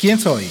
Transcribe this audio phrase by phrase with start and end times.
[0.00, 0.48] ¿Quién soy?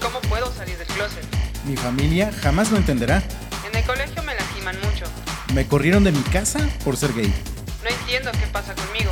[0.00, 1.24] ¿Cómo puedo salir del closet?
[1.66, 3.20] Mi familia jamás lo entenderá.
[3.68, 5.06] En el colegio me lastiman mucho.
[5.54, 7.34] Me corrieron de mi casa por ser gay.
[7.82, 9.10] No entiendo qué pasa conmigo.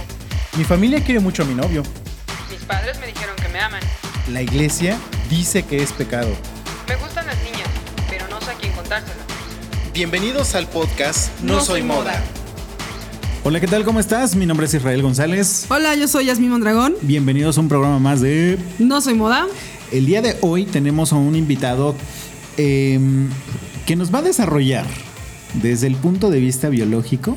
[0.56, 1.82] Mi familia quiere mucho a mi novio.
[2.52, 3.80] Mis padres me dijeron que me aman.
[4.30, 4.96] La iglesia
[5.28, 6.30] dice que es pecado.
[6.86, 7.68] Me gustan las niñas,
[8.08, 9.22] pero no sé a quién contárselo.
[9.92, 12.22] Bienvenidos al podcast No, Soy Moda.
[13.46, 13.84] Hola, ¿qué tal?
[13.84, 14.34] ¿Cómo estás?
[14.36, 15.66] Mi nombre es Israel González.
[15.68, 16.94] Hola, yo soy Yasmín Mondragón.
[17.02, 18.58] Bienvenidos a un programa más de...
[18.78, 19.46] No soy moda.
[19.94, 21.94] El día de hoy tenemos a un invitado
[22.56, 23.28] em,
[23.86, 24.84] que nos va a desarrollar
[25.62, 27.36] desde el punto de vista biológico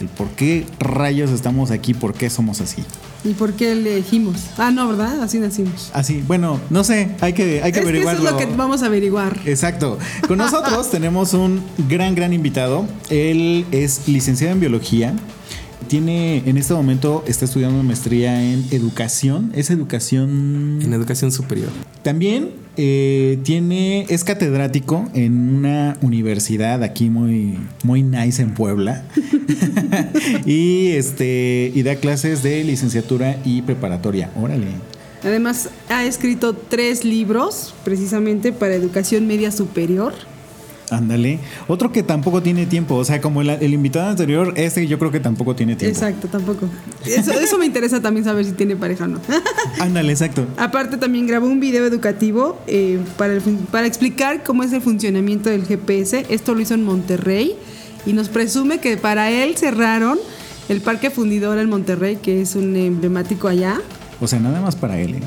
[0.00, 2.82] el por qué rayos estamos aquí, por qué somos así.
[3.22, 4.46] ¿Y por qué elegimos?
[4.56, 5.22] Ah, no, ¿verdad?
[5.22, 5.90] Así nacimos.
[5.92, 8.28] Así, bueno, no sé, hay que, hay que es que eso averiguarlo.
[8.28, 9.38] es lo que vamos a averiguar.
[9.44, 9.98] Exacto.
[10.26, 12.86] Con nosotros tenemos un gran, gran invitado.
[13.08, 15.14] Él es licenciado en biología.
[15.86, 19.52] Tiene, en este momento, está estudiando una maestría en educación.
[19.54, 20.80] Es educación.
[20.82, 21.70] En educación superior.
[22.02, 29.04] También eh, tiene, es catedrático en una universidad aquí muy, muy nice en Puebla.
[30.46, 34.30] y este, y da clases de licenciatura y preparatoria.
[34.36, 34.66] Órale.
[35.24, 40.14] Además, ha escrito tres libros precisamente para educación media superior.
[40.90, 41.38] Ándale.
[41.66, 42.96] Otro que tampoco tiene tiempo.
[42.96, 45.96] O sea, como el, el invitado anterior, este yo creo que tampoco tiene tiempo.
[45.96, 46.68] Exacto, tampoco.
[47.04, 49.20] Eso, eso me interesa también saber si tiene pareja o no.
[49.80, 50.46] Ándale, exacto.
[50.56, 55.50] Aparte también grabó un video educativo eh, para, el para explicar cómo es el funcionamiento
[55.50, 56.26] del GPS.
[56.28, 57.56] Esto lo hizo en Monterrey
[58.06, 60.18] y nos presume que para él cerraron
[60.68, 63.80] el Parque Fundidor en Monterrey, que es un emblemático allá.
[64.20, 65.16] O sea, nada más para él.
[65.16, 65.22] ¿eh?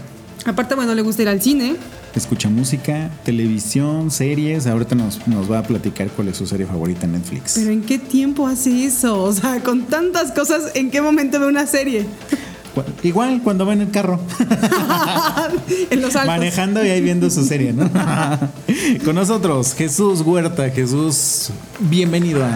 [0.46, 1.76] Aparte, bueno, le gusta ir al cine.
[2.16, 4.68] Escucha música, televisión, series.
[4.68, 7.54] Ahorita nos, nos va a platicar cuál es su serie favorita en Netflix.
[7.56, 9.24] Pero ¿en qué tiempo hace eso?
[9.24, 12.06] O sea, con tantas cosas, ¿en qué momento ve una serie?
[13.04, 14.20] Igual cuando va en el carro.
[15.90, 16.28] en los altos.
[16.28, 17.90] Manejando y ahí viendo su serie, ¿no?
[19.06, 20.70] Con nosotros, Jesús Huerta.
[20.70, 22.50] Jesús, bienvenido a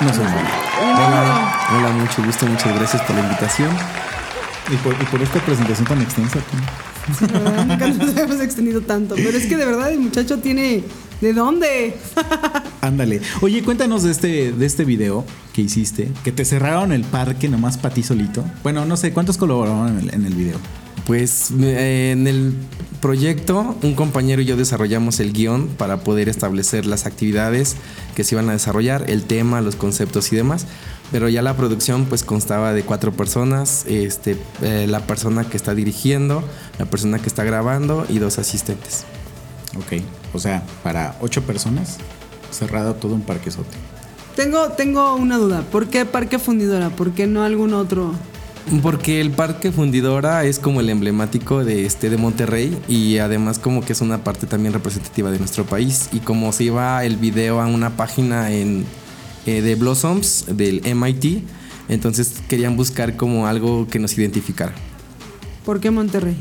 [0.00, 0.70] No Soy Moda.
[0.82, 3.70] Hola, hola, mucho gusto, muchas gracias por la invitación.
[4.72, 6.38] Y por, y por esta presentación tan extensa.
[7.18, 9.16] Sí, verdad, Nunca nos hemos extendido tanto.
[9.16, 10.84] Pero es que de verdad el muchacho tiene.
[11.20, 11.96] ¿De dónde?
[12.80, 13.20] Ándale.
[13.42, 17.76] Oye, cuéntanos de este, de este video que hiciste, que te cerraron el parque nomás
[17.76, 18.42] para ti solito.
[18.62, 20.58] Bueno, no sé, ¿cuántos colaboraron en el, en el video?
[21.10, 22.54] Pues eh, en el
[23.00, 27.74] proyecto, un compañero y yo desarrollamos el guion para poder establecer las actividades
[28.14, 30.68] que se iban a desarrollar, el tema, los conceptos y demás.
[31.10, 35.74] Pero ya la producción pues constaba de cuatro personas, este, eh, la persona que está
[35.74, 36.44] dirigiendo,
[36.78, 39.04] la persona que está grabando y dos asistentes.
[39.78, 40.04] Ok.
[40.32, 41.96] O sea, para ocho personas,
[42.52, 43.76] cerrado todo un parquezote.
[44.36, 45.62] Tengo, tengo una duda.
[45.72, 46.90] ¿Por qué Parque Fundidora?
[46.90, 48.14] ¿Por qué no algún otro?
[48.82, 53.84] Porque el Parque Fundidora es como el emblemático de este de Monterrey y además como
[53.84, 57.60] que es una parte también representativa de nuestro país y como se iba el video
[57.60, 58.84] a una página en
[59.46, 61.42] eh, de Blossoms del MIT,
[61.88, 64.72] entonces querían buscar como algo que nos identificara.
[65.64, 66.36] ¿Por qué Monterrey?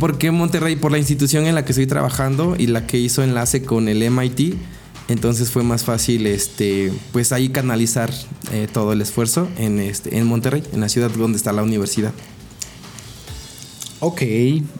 [0.00, 3.62] Porque Monterrey por la institución en la que estoy trabajando y la que hizo enlace
[3.62, 4.54] con el MIT,
[5.08, 8.10] entonces fue más fácil este pues ahí canalizar
[8.52, 12.12] eh, todo el esfuerzo en este en Monterrey, en la ciudad donde está la universidad.
[14.00, 14.22] Ok,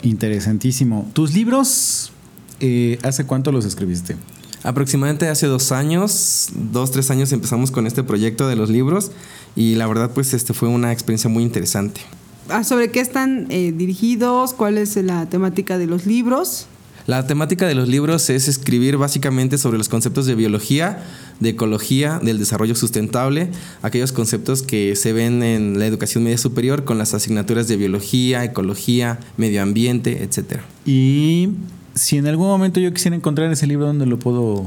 [0.03, 1.11] interesantísimo.
[1.15, 2.13] ¿Tus libros,
[2.61, 4.17] eh, hace cuánto los escribiste?
[4.63, 9.13] Aproximadamente hace dos años, dos, tres años empezamos con este proyecto de los libros
[9.57, 12.01] y la verdad pues este fue una experiencia muy interesante.
[12.49, 14.53] Ah, ¿Sobre qué están eh, dirigidos?
[14.53, 16.67] ¿Cuál es la temática de los libros?
[17.07, 21.03] La temática de los libros es escribir básicamente sobre los conceptos de biología,
[21.39, 23.51] de ecología, del desarrollo sustentable,
[23.83, 28.43] aquellos conceptos que se ven en la educación media superior con las asignaturas de biología,
[28.43, 30.61] ecología, medio ambiente, etc.
[30.87, 31.51] Y
[31.95, 34.67] si en algún momento yo quisiera encontrar ese libro, ¿dónde lo puedo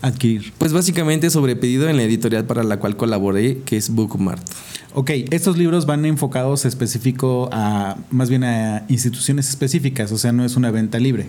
[0.00, 0.52] adquirir?
[0.58, 4.48] Pues básicamente sobre pedido en la editorial para la cual colaboré, que es Bookmart.
[4.94, 10.44] Ok, estos libros van enfocados específico a, más bien a instituciones específicas, o sea, no
[10.44, 11.26] es una venta libre.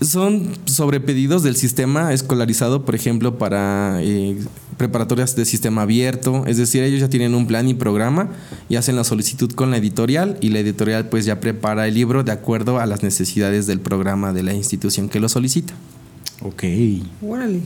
[0.00, 4.38] Son sobre pedidos del sistema escolarizado, por ejemplo, para eh,
[4.76, 6.44] preparatorias de sistema abierto.
[6.46, 8.30] Es decir, ellos ya tienen un plan y programa
[8.68, 12.22] y hacen la solicitud con la editorial y la editorial pues ya prepara el libro
[12.22, 15.74] de acuerdo a las necesidades del programa de la institución que lo solicita.
[16.42, 16.62] Ok.
[17.20, 17.60] Órale.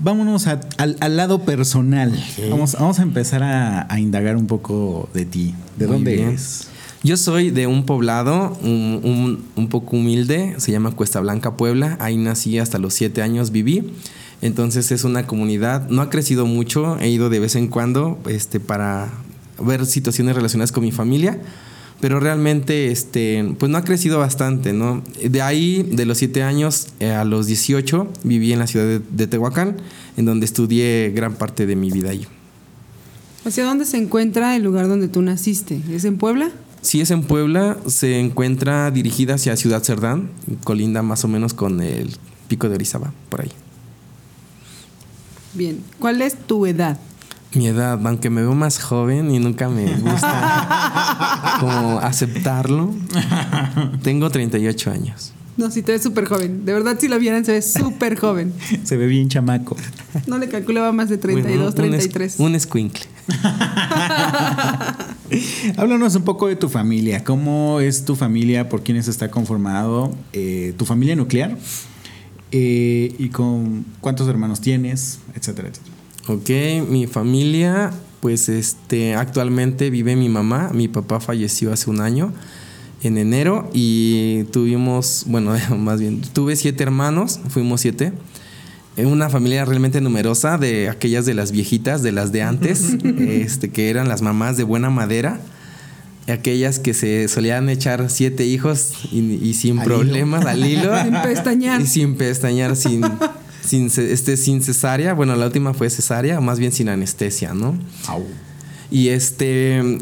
[0.00, 2.12] Vámonos a- al, al lado personal.
[2.50, 5.54] Vamos, vamos a empezar a, a indagar un poco de ti.
[5.78, 6.28] ¿De Muy dónde bien.
[6.30, 6.66] eres?
[7.04, 11.96] Yo soy de un poblado un, un- poco humilde, se llama Cuesta Blanca, Puebla.
[12.00, 13.92] Ahí nací hasta los siete años, viví.
[14.40, 18.60] Entonces es una comunidad, no ha crecido mucho, he ido de vez en cuando este,
[18.60, 19.08] para
[19.64, 21.38] ver situaciones relacionadas con mi familia,
[22.00, 25.02] pero realmente este, pues no ha crecido bastante, ¿no?
[25.24, 28.98] De ahí, de los 7 años eh, a los 18, viví en la ciudad de,
[29.10, 29.76] de Tehuacán,
[30.16, 32.26] en donde estudié gran parte de mi vida ahí.
[33.44, 35.80] ¿Hacia dónde se encuentra el lugar donde tú naciste?
[35.92, 36.50] ¿Es en Puebla?
[36.82, 40.30] Si es en Puebla, se encuentra dirigida hacia Ciudad Cerdán,
[40.64, 42.10] colinda más o menos con el
[42.48, 43.52] pico de Orizaba, por ahí.
[45.54, 45.80] Bien.
[46.00, 46.98] ¿Cuál es tu edad?
[47.54, 52.94] Mi edad, aunque me veo más joven y nunca me gusta como aceptarlo,
[54.02, 55.32] tengo 38 años.
[55.58, 56.64] No, sí, te ves súper joven.
[56.64, 58.54] De verdad, si lo vieran, se ve súper joven.
[58.84, 59.76] Se ve bien chamaco.
[60.26, 62.40] No le calculaba más de 32, Bueno, un es- 33.
[62.40, 63.04] Un escuincle.
[65.76, 67.22] Háblanos un poco de tu familia.
[67.22, 68.70] ¿Cómo es tu familia?
[68.70, 70.16] ¿Por quiénes está conformado?
[70.32, 71.54] Eh, ¿Tu familia nuclear?
[72.50, 75.18] Eh, ¿Y con cuántos hermanos tienes?
[75.34, 75.91] Etcétera, etcétera.
[76.32, 76.48] Ok,
[76.88, 77.90] mi familia,
[78.20, 80.70] pues este, actualmente vive mi mamá.
[80.72, 82.32] Mi papá falleció hace un año,
[83.02, 88.12] en enero, y tuvimos, bueno, más bien, tuve siete hermanos, fuimos siete.
[88.96, 93.70] Eh, Una familia realmente numerosa, de aquellas de las viejitas, de las de antes, este,
[93.70, 95.38] que eran las mamás de buena madera.
[96.28, 99.96] Aquellas que se solían echar siete hijos y, y sin Al hilo.
[99.98, 100.92] problemas al hilo.
[101.04, 101.80] Sin pestañear.
[101.80, 103.02] Y sin pestañear, sin,
[103.64, 105.14] sin, este, sin cesárea.
[105.14, 107.78] Bueno, la última fue cesárea, más bien sin anestesia, ¿no?
[108.08, 108.24] Au.
[108.90, 109.98] Y este,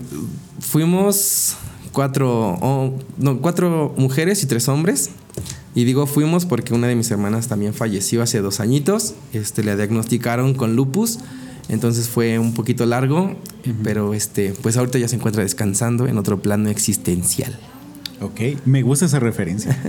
[0.58, 1.56] fuimos
[1.92, 5.10] cuatro, oh, no, cuatro mujeres y tres hombres.
[5.74, 9.14] Y digo fuimos porque una de mis hermanas también falleció hace dos añitos.
[9.32, 11.20] Este, le diagnosticaron con lupus.
[11.68, 13.36] Entonces fue un poquito largo,
[13.84, 17.56] pero este, pues ahorita ya se encuentra descansando en otro plano existencial.
[18.20, 19.76] Ok, me gusta esa referencia.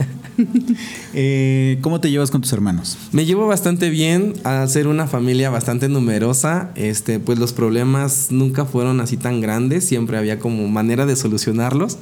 [1.14, 2.98] Eh, ¿Cómo te llevas con tus hermanos?
[3.12, 6.72] Me llevo bastante bien al ser una familia bastante numerosa.
[6.76, 12.00] Este, pues los problemas nunca fueron así tan grandes, siempre había como manera de solucionarlos.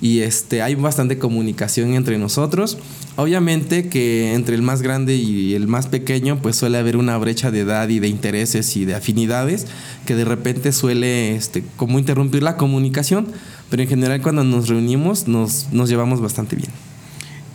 [0.00, 2.78] Y este, hay bastante comunicación entre nosotros.
[3.16, 7.50] Obviamente que entre el más grande y el más pequeño, pues suele haber una brecha
[7.50, 9.66] de edad y de intereses y de afinidades
[10.06, 13.26] que de repente suele este, como interrumpir la comunicación.
[13.74, 16.70] Pero en general cuando nos reunimos nos, nos llevamos bastante bien.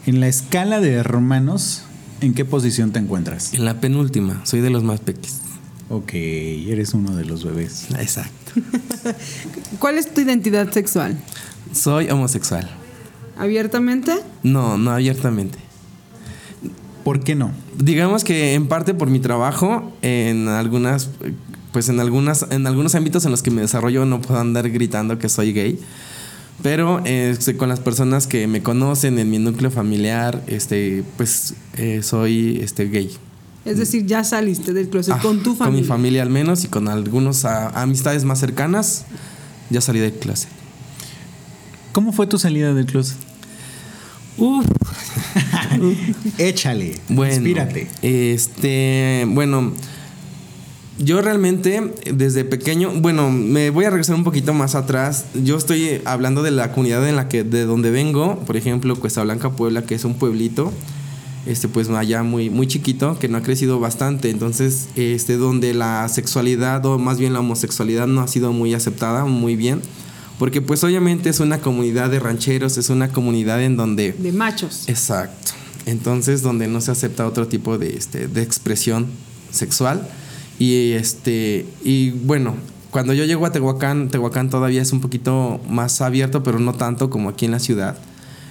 [0.06, 1.83] En la escala de hermanos,
[2.19, 3.54] ¿en qué posición te encuentras?
[3.54, 5.39] En la penúltima, soy de los más pequeños.
[5.89, 7.88] Ok, eres uno de los bebés.
[7.98, 8.51] Exacto.
[9.80, 11.18] ¿Cuál es tu identidad sexual?
[11.71, 12.69] Soy homosexual.
[13.38, 14.12] ¿Abiertamente?
[14.44, 15.57] No, no abiertamente.
[17.06, 17.54] ¿Por qué no?
[17.77, 21.12] Digamos que en parte por mi trabajo, en algunas,
[21.71, 25.19] pues en algunas, en algunos ámbitos en los que me desarrollo no puedo andar gritando
[25.19, 25.80] que soy gay.
[26.62, 32.01] Pero este, con las personas que me conocen en mi núcleo familiar, este, pues eh,
[32.04, 33.16] soy este, gay.
[33.66, 35.66] Es decir, ya saliste del closet Ah, con tu familia.
[35.66, 39.06] Con mi familia al menos y con algunos a- amistades más cercanas,
[39.69, 40.50] ya salí del closet.
[41.94, 43.18] ¿Cómo fue tu salida del closet?
[44.38, 44.65] Uf,
[46.38, 47.88] Échale, Bueno, inspírate.
[48.01, 49.74] Este, bueno,
[51.00, 55.25] yo realmente desde pequeño, bueno, me voy a regresar un poquito más atrás.
[55.34, 59.24] Yo estoy hablando de la comunidad en la que de donde vengo, por ejemplo, Cuesta
[59.24, 60.72] Blanca, Puebla, que es un pueblito
[61.46, 66.07] este pues allá muy muy chiquito que no ha crecido bastante entonces este donde la
[66.10, 69.81] sexualidad o más bien la homosexualidad no ha sido muy aceptada muy bien
[70.38, 74.84] porque pues obviamente es una comunidad de rancheros es una comunidad en donde De machos.
[74.88, 75.53] Exacto.
[75.86, 79.08] Entonces, donde no se acepta otro tipo de, este, de expresión
[79.51, 80.08] sexual.
[80.60, 81.66] Y este.
[81.84, 82.56] Y bueno,
[82.92, 87.10] cuando yo llego a Tehuacán, Tehuacán todavía es un poquito más abierto, pero no tanto
[87.10, 87.98] como aquí en la ciudad.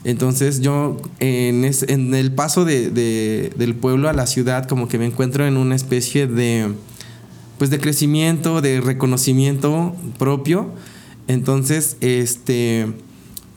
[0.04, 4.88] Entonces yo en, es- en el paso de- de- del pueblo a la ciudad como
[4.88, 6.68] que me encuentro en una especie de
[7.58, 10.70] pues de crecimiento, de reconocimiento propio.
[11.26, 12.86] Entonces, este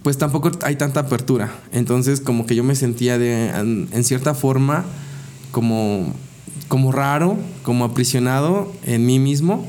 [0.02, 1.54] pues tampoco hay tanta apertura.
[1.72, 4.84] Entonces, como que yo me sentía de, en, en cierta forma
[5.52, 6.12] como,
[6.72, 9.68] como raro, como aprisionado en mí mismo,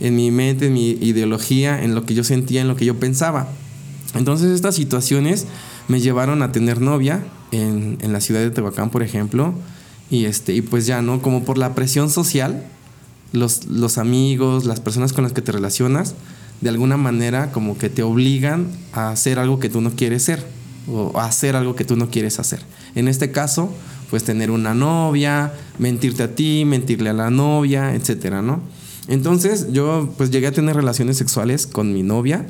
[0.00, 2.98] en mi mente, en mi ideología, en lo que yo sentía, en lo que yo
[2.98, 3.46] pensaba.
[4.16, 5.46] Entonces, estas situaciones
[5.86, 9.54] me llevaron a tener novia en, en la ciudad de Tehuacán, por ejemplo,
[10.10, 11.22] y, este, y pues ya, ¿no?
[11.22, 12.64] Como por la presión social,
[13.30, 16.16] los, los amigos, las personas con las que te relacionas,
[16.60, 20.44] de alguna manera como que te obligan a hacer algo que tú no quieres ser
[20.88, 22.60] o hacer algo que tú no quieres hacer.
[22.94, 23.72] En este caso,
[24.10, 28.60] pues tener una novia, mentirte a ti, mentirle a la novia, etcétera, ¿no?
[29.08, 32.46] Entonces yo pues llegué a tener relaciones sexuales con mi novia,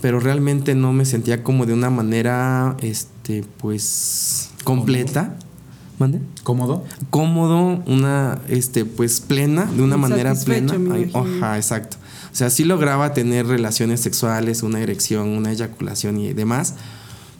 [0.00, 5.36] pero realmente no me sentía como de una manera, este, pues, completa.
[5.98, 6.20] ¿Mande?
[6.42, 6.84] ¿Cómodo?
[7.08, 10.74] cómodo, una este pues plena, de una manera plena.
[11.14, 11.96] Ajá, exacto.
[11.96, 16.74] O O sea, sí lograba tener relaciones sexuales, una erección, una eyaculación y demás.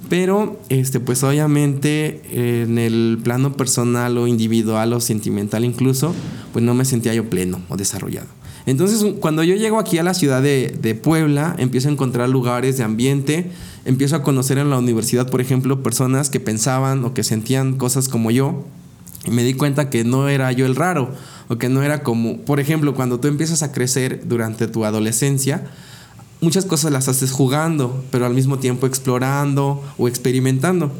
[0.08, 2.22] Pero, este, pues obviamente
[2.62, 6.14] en el plano personal o individual o sentimental incluso,
[6.52, 8.28] pues no me sentía yo pleno o desarrollado.
[8.66, 12.76] Entonces, cuando yo llego aquí a la ciudad de, de, Puebla, empiezo a encontrar lugares
[12.76, 13.50] de ambiente,
[13.84, 18.08] empiezo a conocer en la universidad, por ejemplo, personas que pensaban o que sentían cosas
[18.08, 18.64] como yo,
[19.24, 21.12] y me di cuenta que no era yo el raro,
[21.48, 25.64] o que no era como, por ejemplo, cuando tú empiezas a crecer durante tu adolescencia,
[26.40, 30.93] muchas cosas las haces jugando, pero al mismo tiempo explorando o experimentando.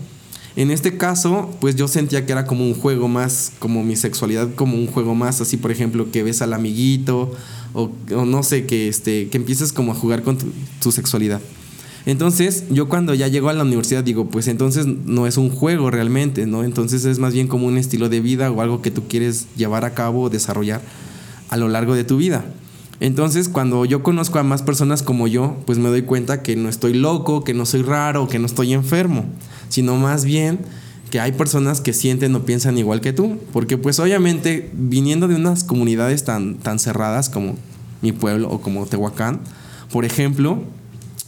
[0.57, 4.55] En este caso, pues yo sentía que era como un juego más, como mi sexualidad,
[4.55, 7.31] como un juego más, así por ejemplo, que ves al amiguito,
[7.75, 7.90] o,
[8.25, 10.47] no sé, que, este, que empieces como a jugar con tu,
[10.81, 11.43] tu, sexualidad.
[12.07, 15.90] Entonces, yo cuando ya llego a la universidad digo, pues entonces no es un juego
[15.90, 16.64] realmente, ¿no?
[16.64, 19.85] Entonces es más bien como un estilo de vida o algo que tú quieres llevar
[19.85, 20.81] a cabo o desarrollar
[21.50, 22.47] a lo largo de tu vida.
[23.00, 26.68] Entonces, cuando yo conozco a más personas como yo, pues me doy cuenta que no
[26.68, 29.26] estoy loco, que no soy raro, que no estoy enfermo,
[29.68, 30.60] sino más bien
[31.10, 35.36] que hay personas que sienten o piensan igual que tú, porque pues obviamente viniendo de
[35.36, 37.56] unas comunidades tan, tan cerradas como
[38.02, 39.40] mi pueblo o como Tehuacán,
[39.92, 40.62] por ejemplo,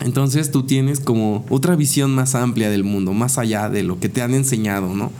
[0.01, 4.09] entonces tú tienes como otra visión más amplia del mundo, más allá de lo que
[4.09, 5.13] te han enseñado, ¿no?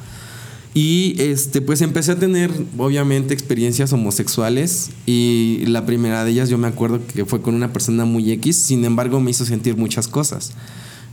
[0.81, 4.91] Y este, pues empecé a tener, obviamente, experiencias homosexuales.
[5.07, 8.55] Y la primera de ellas, yo me acuerdo que fue con una persona muy X,
[8.59, 10.53] sin embargo, me hizo sentir muchas cosas.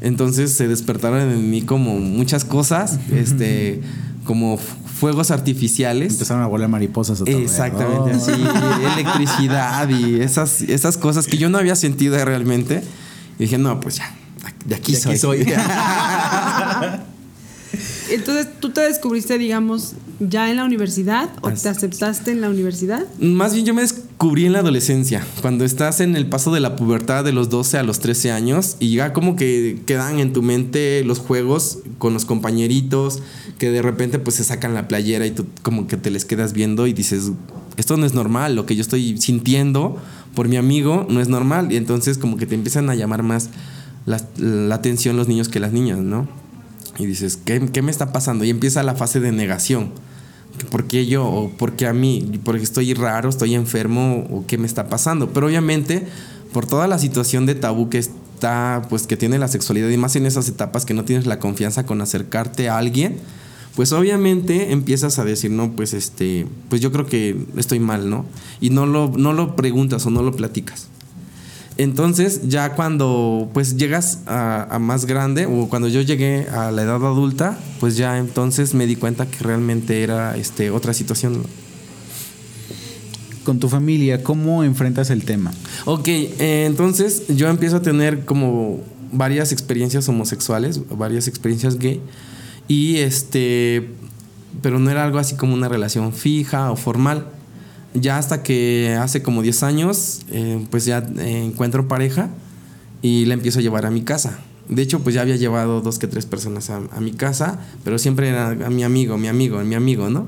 [0.02, 3.82] Entonces se despertaron en mí como muchas cosas, este,
[4.24, 4.60] como
[5.00, 6.14] fuegos artificiales.
[6.14, 7.22] Empezaron a volar mariposas.
[7.22, 8.18] Otra Exactamente, vez.
[8.28, 8.34] así,
[9.00, 12.84] electricidad y esas, esas cosas que yo no había sentido realmente.
[13.40, 14.16] Y dije, no, pues ya,
[14.64, 15.14] de aquí De soy.
[15.14, 15.46] aquí soy.
[18.10, 23.06] Entonces, ¿tú te descubriste, digamos, ya en la universidad o te aceptaste en la universidad?
[23.20, 26.76] Más bien yo me descubrí en la adolescencia, cuando estás en el paso de la
[26.76, 30.42] pubertad de los 12 a los 13 años y ya como que quedan en tu
[30.42, 33.22] mente los juegos con los compañeritos
[33.58, 36.54] que de repente pues se sacan la playera y tú como que te les quedas
[36.54, 37.32] viendo y dices,
[37.78, 39.98] esto no es normal, lo que yo estoy sintiendo
[40.34, 43.50] por mi amigo no es normal y entonces como que te empiezan a llamar más
[44.06, 46.45] la, la atención los niños que las niñas, ¿no?
[46.98, 48.46] Y dices, ¿qué, ¿qué, me está pasando?
[48.46, 49.92] Y empieza la fase de negación.
[50.70, 51.26] ¿Por qué yo?
[51.26, 52.40] ¿O por qué a mí?
[52.44, 53.30] ¿Porque estoy raro?
[53.30, 54.26] ¿Estoy enfermo?
[54.32, 55.32] ¿O qué me está pasando?
[55.34, 56.08] Pero obviamente,
[56.54, 60.16] por toda la situación de tabú que está, pues que tiene la sexualidad y más
[60.16, 63.18] en esas etapas que no tienes la confianza con acercarte a alguien,
[63.76, 68.26] pues obviamente empiezas a decir, no, pues este, pues yo creo que estoy mal, ¿no?
[68.62, 70.88] Y no lo, no lo preguntas o no lo platicas.
[71.78, 76.84] Entonces, ya cuando pues llegas a, a, más grande, o cuando yo llegué a la
[76.84, 81.44] edad adulta, pues ya entonces me di cuenta que realmente era este, otra situación.
[83.44, 85.52] Con tu familia, ¿cómo enfrentas el tema?
[85.84, 88.80] Ok, eh, entonces yo empiezo a tener como
[89.12, 92.02] varias experiencias homosexuales, varias experiencias gay,
[92.70, 93.90] y este,
[94.62, 97.28] pero no era algo así como una relación fija o formal
[97.96, 102.30] ya hasta que hace como 10 años, eh, pues ya eh, encuentro pareja
[103.02, 104.40] y la empiezo a llevar a mi casa.
[104.70, 108.00] De hecho, pues ya había llevado dos que tres personas a, a mi casa, pero
[108.00, 110.26] siempre era a mi amigo, mi amigo, mi amigo, ¿no?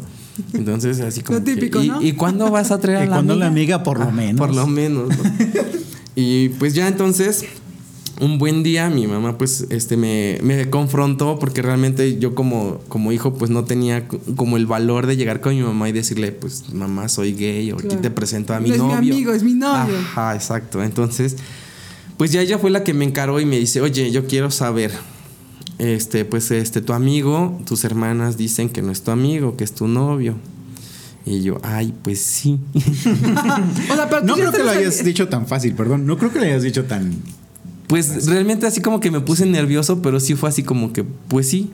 [0.54, 1.40] Entonces, así como.
[1.40, 2.02] Lo típico, que, ¿y, ¿no?
[2.02, 3.46] ¿Y cuándo vas a traer a Y la cuando amiga?
[3.46, 4.38] la amiga, por lo Ah, menos.
[4.40, 5.16] Por lo menos, ¿no?
[6.16, 7.46] y pues ya entonces
[8.20, 13.12] un buen día mi mamá pues este me, me, confrontó porque realmente yo como, como
[13.12, 16.74] hijo pues no tenía como el valor de llegar con mi mamá y decirle pues
[16.74, 17.94] mamá soy gay o Claro.
[17.94, 18.96] aquí te presento a mi No novio.
[18.96, 19.96] es mi amigo, es mi novio.
[19.98, 20.82] Ajá, exacto.
[20.84, 21.36] Entonces
[22.18, 24.92] pues ya ella fue la que me encaró y me dice, oye, yo quiero saber,
[25.78, 29.74] este, pues este, tu amigo, tus hermanas dicen que no es tu amigo, que es
[29.74, 30.34] tu novio.
[31.28, 32.58] Y yo, ay, pues sí.
[32.74, 36.08] O sea, pero tú No creo que lo hayas dicho tan fácil, perdón.
[36.08, 37.14] No creo que lo hayas dicho tan.
[37.88, 41.50] Pues realmente así como que me puse nervioso, pero sí fue así como que, pues
[41.50, 41.72] sí.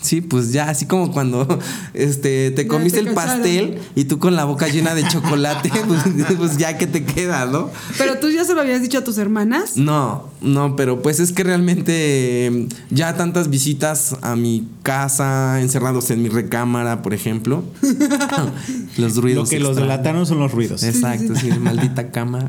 [0.00, 1.46] Sí, pues ya, así como cuando
[1.94, 6.02] este, te comiste te el pastel y tú con la boca llena de chocolate, pues,
[6.36, 7.70] pues ya que te queda, ¿no?
[7.98, 9.76] Pero tú ya se lo habías dicho a tus hermanas.
[9.76, 16.10] No, no, pero pues es que realmente eh, ya tantas visitas a mi casa, encerrados
[16.10, 17.62] en mi recámara, por ejemplo.
[18.96, 19.50] los Lo ruidos.
[19.50, 19.76] que los extraños.
[19.76, 20.82] delataron son los ruidos.
[20.82, 22.46] Exacto, sí, maldita cama.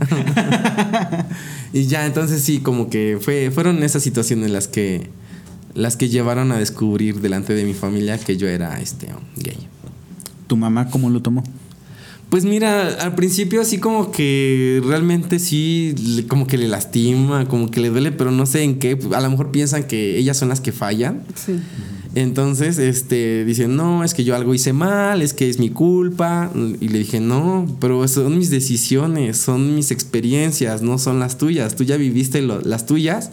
[1.73, 5.09] y ya, entonces sí, como que fue, fueron esas situaciones las que,
[5.73, 9.57] las que llevaron a descubrir delante de mi familia que yo era este gay.
[10.47, 11.43] ¿Tu mamá cómo lo tomó?
[12.29, 15.93] Pues mira, al principio así como que realmente sí,
[16.29, 18.97] como que le lastima, como que le duele, pero no sé en qué.
[19.13, 21.23] A lo mejor piensan que ellas son las que fallan.
[21.35, 21.59] Sí.
[22.15, 26.51] Entonces, este, dicen, no, es que yo algo hice mal, es que es mi culpa.
[26.79, 31.75] Y le dije, no, pero son mis decisiones, son mis experiencias, no son las tuyas.
[31.75, 33.31] Tú ya viviste lo- las tuyas,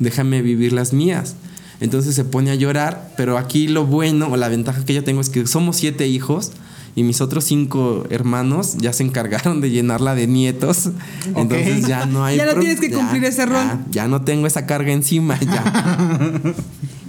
[0.00, 1.34] déjame vivir las mías.
[1.80, 5.20] Entonces se pone a llorar, pero aquí lo bueno o la ventaja que yo tengo
[5.20, 6.52] es que somos siete hijos
[6.96, 10.90] y mis otros cinco hermanos ya se encargaron de llenarla de nietos.
[11.36, 12.36] Entonces ya no hay...
[12.36, 13.56] Ya no tienes que cumplir ese rol.
[13.56, 16.54] Ya, ya no tengo esa carga encima, ya.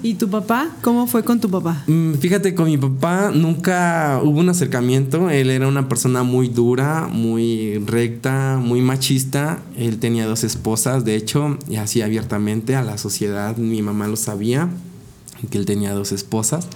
[0.06, 0.70] ¿Y tu papá?
[0.84, 1.84] ¿Cómo fue con tu papá?
[1.88, 5.32] Mm, Fíjate, con mi papá nunca hubo un acercamiento.
[5.32, 9.64] Él era una persona muy dura, muy recta, muy machista.
[9.76, 13.58] Él tenía dos esposas, de hecho, y así abiertamente a la sociedad.
[13.58, 14.70] Mi mamá lo sabía,
[15.50, 16.68] que él tenía dos esposas.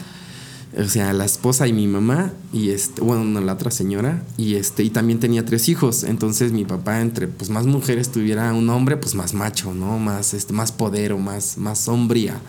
[0.78, 4.54] O sea, la esposa y mi mamá, y este, bueno, no, la otra señora, y
[4.54, 6.04] este, y también tenía tres hijos.
[6.04, 9.98] Entonces mi papá, entre pues más mujeres tuviera un hombre, pues más macho, ¿no?
[9.98, 12.40] Más, este, más poder o más, más sombría.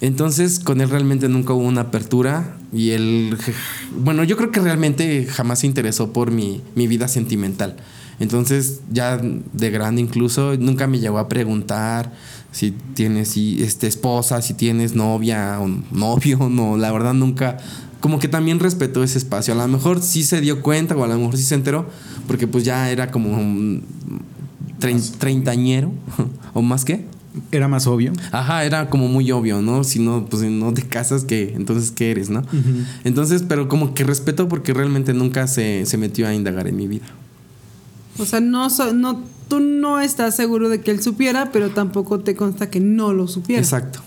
[0.00, 2.56] Entonces, con él realmente nunca hubo una apertura.
[2.72, 3.36] Y él,
[3.98, 7.76] bueno, yo creo que realmente jamás se interesó por mi, mi vida sentimental.
[8.20, 12.12] Entonces, ya de grande incluso, nunca me llegó a preguntar
[12.52, 17.56] si tienes si, este, esposa, si tienes novia o novio, no, la verdad nunca,
[18.00, 19.54] como que también respetó ese espacio.
[19.54, 21.86] A lo mejor sí se dio cuenta o a lo mejor sí se enteró,
[22.26, 23.82] porque pues ya era como un
[24.80, 25.90] trein- treintañero
[26.54, 27.06] o más que.
[27.50, 28.12] Era más obvio.
[28.30, 29.84] Ajá, era como muy obvio, ¿no?
[29.84, 32.42] Si no, pues no te casas, que entonces ¿qué eres, no?
[33.04, 36.86] Entonces, pero como que respeto porque realmente nunca se, se metió a indagar en mi
[36.88, 37.06] vida.
[38.18, 42.34] O sea, no, no, tú no estás seguro de que él supiera, pero tampoco te
[42.34, 43.62] consta que no lo supiera.
[43.62, 44.00] Exacto.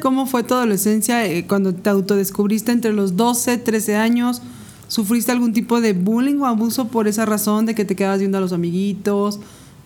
[0.00, 4.42] ¿Cómo fue tu adolescencia eh, cuando te autodescubriste entre los 12, 13 años?
[4.86, 8.38] ¿Sufriste algún tipo de bullying o abuso por esa razón de que te quedabas viendo
[8.38, 9.40] a los amiguitos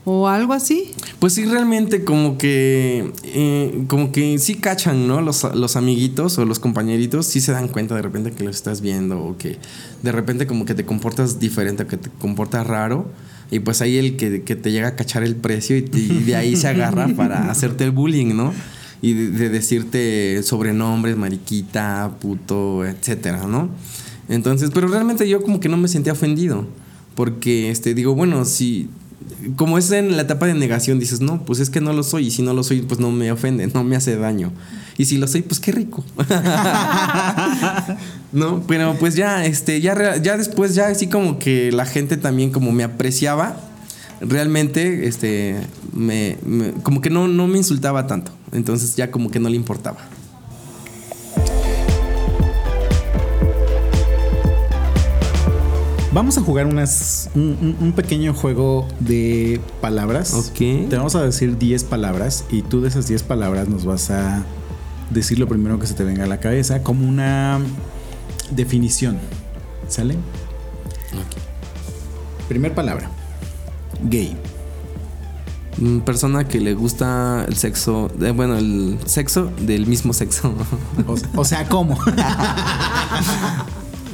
[0.05, 0.93] o algo así?
[1.19, 5.21] Pues sí, realmente como que, eh, como que sí cachan, ¿no?
[5.21, 8.81] Los, los amiguitos o los compañeritos sí se dan cuenta de repente que los estás
[8.81, 9.59] viendo o que
[10.03, 13.07] de repente como que te comportas diferente o que te comportas raro.
[13.53, 16.09] Y pues ahí el que, que te llega a cachar el precio y, te- y
[16.25, 18.53] de ahí se agarra para hacerte el bullying, ¿no?
[19.03, 23.69] Y de, de decirte sobrenombres, mariquita, puto, etcétera, ¿no?
[24.29, 26.67] Entonces, pero realmente yo como que no me sentía ofendido.
[27.15, 28.89] Porque, este, digo, bueno, si
[29.57, 32.27] como es en la etapa de negación, dices, no, pues es que no lo soy,
[32.27, 34.53] y si no lo soy, pues no me ofende, no me hace daño.
[34.99, 36.05] Y si lo soy, pues qué rico.
[38.33, 42.51] no, pero pues ya, este, ya, ya después, ya así como que la gente también
[42.51, 43.57] como me apreciaba,
[44.21, 45.57] realmente, este,
[45.93, 48.33] me, me- como que no, no me insultaba tanto.
[48.53, 49.99] Entonces ya como que no le importaba.
[56.13, 60.35] Vamos a jugar unas, un, un- pequeño juego de palabras.
[60.35, 60.89] Ok.
[60.91, 64.43] Te vamos a decir 10 palabras y tú de esas 10 palabras nos vas a
[65.11, 67.61] decir lo primero que se te venga a la cabeza como una
[68.51, 69.19] definición.
[69.89, 70.17] ¿Sale?
[72.49, 73.09] Primer palabra.
[74.05, 74.37] Gay.
[75.79, 80.53] Mm, Persona que le gusta el sexo, eh, bueno, el sexo del mismo sexo.
[81.07, 81.99] O, o sea, ¿cómo?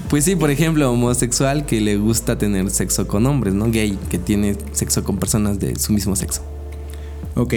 [0.08, 3.70] Pues sí, por ejemplo, homosexual que le gusta tener sexo con hombres, ¿no?
[3.70, 6.42] Gay, que tiene sexo con personas de su mismo sexo.
[7.34, 7.54] ok.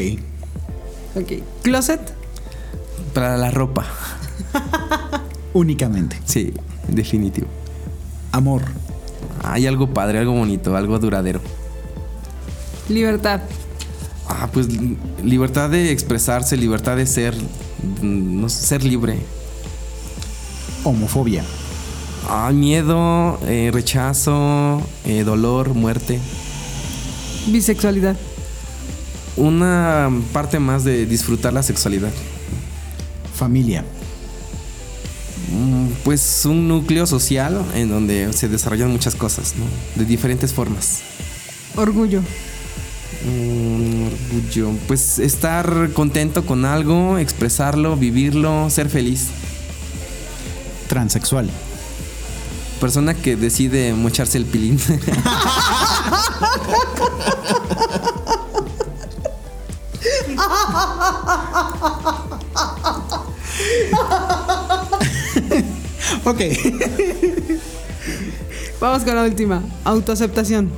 [1.16, 1.32] Ok.
[1.62, 2.00] ¿Closet?
[3.14, 3.86] Para la ropa,
[5.54, 6.18] Únicamente.
[6.26, 6.54] sí,
[6.88, 7.48] definitivo.
[8.32, 8.62] Amor.
[9.44, 11.42] Hay algo padre, algo bonito, algo duradero.
[12.88, 13.42] Libertad.
[14.30, 17.36] Ah, pues li- libertad de expresarse, libertad de ser,
[18.02, 19.20] mm, no sé, ser libre.
[20.86, 21.44] Homofobia.
[22.28, 26.20] Ah, miedo, eh, rechazo, eh, dolor, muerte.
[27.48, 28.16] Bisexualidad.
[29.36, 32.12] Una parte más de disfrutar la sexualidad.
[33.36, 33.84] Familia.
[35.52, 39.66] Mm, Pues un núcleo social en donde se desarrollan muchas cosas, ¿no?
[39.96, 41.02] De diferentes formas.
[41.76, 42.22] Orgullo.
[43.26, 44.72] Mm, orgullo.
[44.88, 49.28] Pues estar contento con algo, expresarlo, vivirlo, ser feliz.
[50.88, 51.50] Transexual.
[52.82, 54.80] Persona que decide mocharse el pilín.
[66.26, 66.42] Ok.
[68.80, 69.62] Vamos con la última.
[69.84, 70.72] Autoaceptación.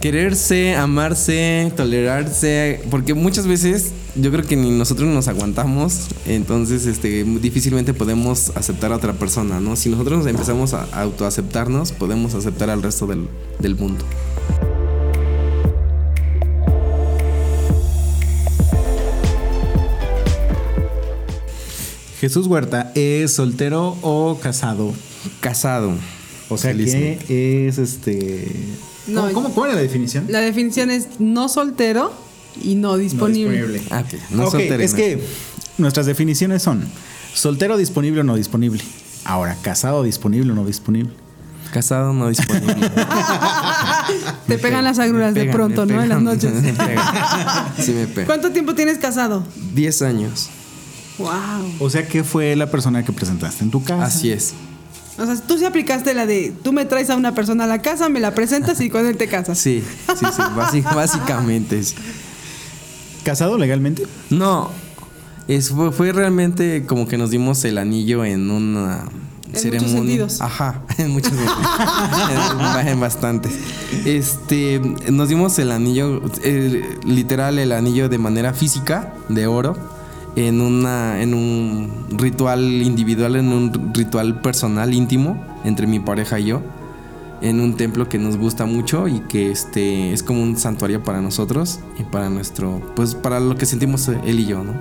[0.00, 7.24] Quererse, amarse, tolerarse, porque muchas veces yo creo que ni nosotros nos aguantamos, entonces este,
[7.24, 9.76] difícilmente podemos aceptar a otra persona, ¿no?
[9.76, 14.04] Si nosotros empezamos a autoaceptarnos, podemos aceptar al resto del, del mundo.
[22.20, 24.92] Jesús Huerta es soltero o casado.
[25.40, 25.92] Casado.
[26.48, 28.50] O sea que es este.
[29.06, 30.24] No, ¿Cómo, cómo- cuál es la definición?
[30.28, 32.12] La definición es no soltero
[32.62, 33.82] y no disponible.
[33.90, 34.20] Ah, ok.
[34.30, 35.24] No Ok, soltero y es no- que
[35.78, 36.84] nuestras definiciones son
[37.34, 38.82] soltero, disponible o no disponible.
[39.24, 41.12] Ahora, casado, disponible o no disponible.
[41.72, 42.74] Casado no disponible.
[44.46, 45.94] Te pegan las agruras de Pegan, pronto, ¿no?
[46.02, 46.52] En las pegan, noches.
[46.62, 47.04] me pegan.
[47.78, 48.26] Sí me pega.
[48.26, 49.44] ¿Cuánto tiempo tienes casado?
[49.74, 50.48] 10 años.
[51.18, 51.30] Wow.
[51.80, 54.04] O sea, que fue la persona que presentaste en tu casa?
[54.04, 54.54] Así es.
[55.18, 57.80] O sea, tú sí aplicaste la de tú me traes a una persona a la
[57.80, 59.58] casa, me la presentas y con él te casas.
[59.58, 59.82] Sí,
[60.18, 60.42] sí, sí.
[60.54, 61.82] básic- básicamente.
[61.82, 61.94] sí.
[63.26, 64.06] ¿Casado legalmente?
[64.30, 64.70] No,
[65.48, 69.02] es, fue, fue realmente como que nos dimos el anillo en una
[69.48, 69.98] muchos ceremonia.
[69.98, 70.40] sentidos.
[70.40, 72.80] Ajá, en muchos sentidos.
[72.82, 73.52] en, en bastantes.
[74.04, 76.22] Este, nos dimos el anillo,
[77.04, 79.76] literal el anillo de manera física, de oro,
[80.36, 86.44] en una, en un ritual individual, en un ritual personal íntimo entre mi pareja y
[86.44, 86.62] yo.
[87.42, 91.20] En un templo que nos gusta mucho y que este es como un santuario para
[91.20, 94.72] nosotros y para nuestro, pues para lo que sentimos él y yo, ¿no?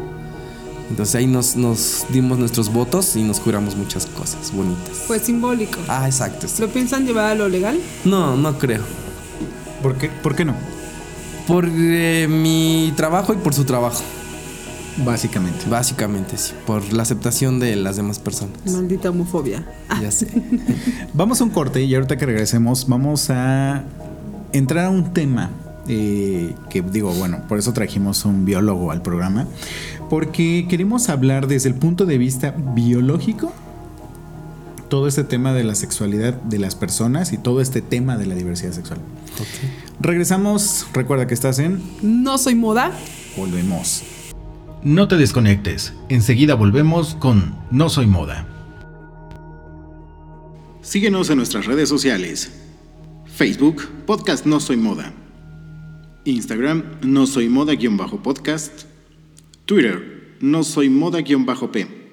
[0.90, 5.04] Entonces ahí nos, nos dimos nuestros votos y nos juramos muchas cosas bonitas.
[5.08, 5.80] Pues simbólico.
[5.88, 6.48] Ah, exacto.
[6.60, 7.80] ¿Lo piensan llevar a lo legal?
[8.04, 8.84] No, no creo.
[9.82, 10.56] ¿Por qué, ¿Por qué no?
[11.48, 14.04] Por eh, mi trabajo y por su trabajo.
[15.04, 15.66] Básicamente.
[15.70, 16.54] Básicamente, sí.
[16.66, 18.58] Por la aceptación de las demás personas.
[18.66, 19.66] Maldita homofobia.
[20.02, 20.28] Ya sé.
[21.14, 23.84] Vamos a un corte y ahorita que regresemos vamos a
[24.54, 25.52] entrar a un tema
[25.88, 29.48] eh, que digo, bueno, por eso trajimos un biólogo al programa,
[30.10, 33.54] porque queremos hablar desde el punto de vista biológico
[34.90, 38.36] todo este tema de la sexualidad de las personas y todo este tema de la
[38.36, 39.00] diversidad sexual.
[40.00, 42.92] Regresamos, recuerda que estás en No soy moda.
[43.36, 44.04] Volvemos.
[44.86, 48.46] No te desconectes, enseguida volvemos con No Soy Moda.
[50.84, 52.52] Síguenos en nuestras redes sociales.
[53.26, 55.12] Facebook, Podcast No Soy Moda.
[56.26, 58.84] Instagram, No Soy Moda-podcast.
[59.66, 62.05] Twitter, No Soy Moda-p.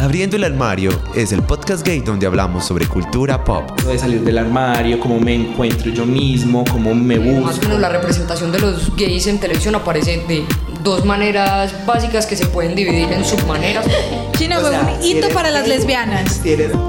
[0.00, 3.70] Abriendo el armario es el podcast gay donde hablamos sobre cultura pop.
[3.82, 7.62] de salir del armario, cómo me encuentro yo mismo, cómo me Más o busco.
[7.66, 10.46] menos la representación de los gays en televisión aparece de
[10.82, 13.84] dos maneras básicas que se pueden dividir en submaneras.
[14.38, 16.40] China fue un hito para las lesbianas.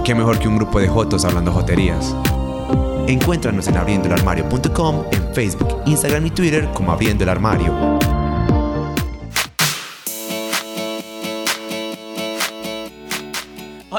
[0.05, 2.15] Qué mejor que un grupo de jotos hablando joterías.
[3.07, 7.99] Encuéntranos en abriendoelarmario.com, en Facebook, Instagram y Twitter como Abriendo el Armario.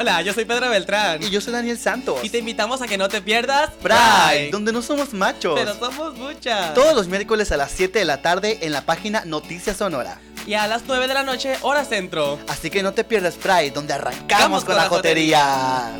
[0.02, 1.22] Hola, yo soy Pedro Beltrán.
[1.22, 2.24] Y yo soy Daniel Santos.
[2.24, 5.54] Y te invitamos a que no te pierdas Pride, donde no somos machos.
[5.54, 6.74] Pero somos muchas.
[6.74, 10.18] Todos los miércoles a las 7 de la tarde en la página Noticias Sonora.
[10.44, 12.40] Y a las 9 de la noche, hora centro.
[12.48, 15.92] Así que no te pierdas Pride, donde arrancamos con, la jotería.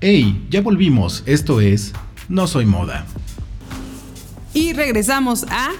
[0.00, 1.92] Hey, ya volvimos, esto es
[2.28, 3.06] No Soy Moda.
[4.54, 5.70] Y regresamos a.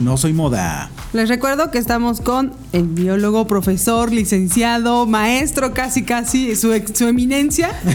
[0.00, 0.90] No soy moda.
[1.12, 7.06] Les recuerdo que estamos con el biólogo, profesor, licenciado, maestro, casi casi, su, ex- su
[7.06, 7.70] eminencia.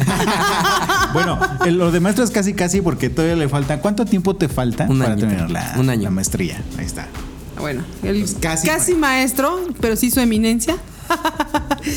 [1.13, 3.79] Bueno, el- lo de maestro es casi casi porque todavía le falta.
[3.79, 5.27] ¿Cuánto tiempo te falta Un para añito.
[5.29, 6.03] tener la, Un año.
[6.03, 6.61] la maestría?
[6.77, 7.07] Ahí está.
[7.59, 10.75] Bueno, el Pues casi casi, maestro, pero sí su eminencia.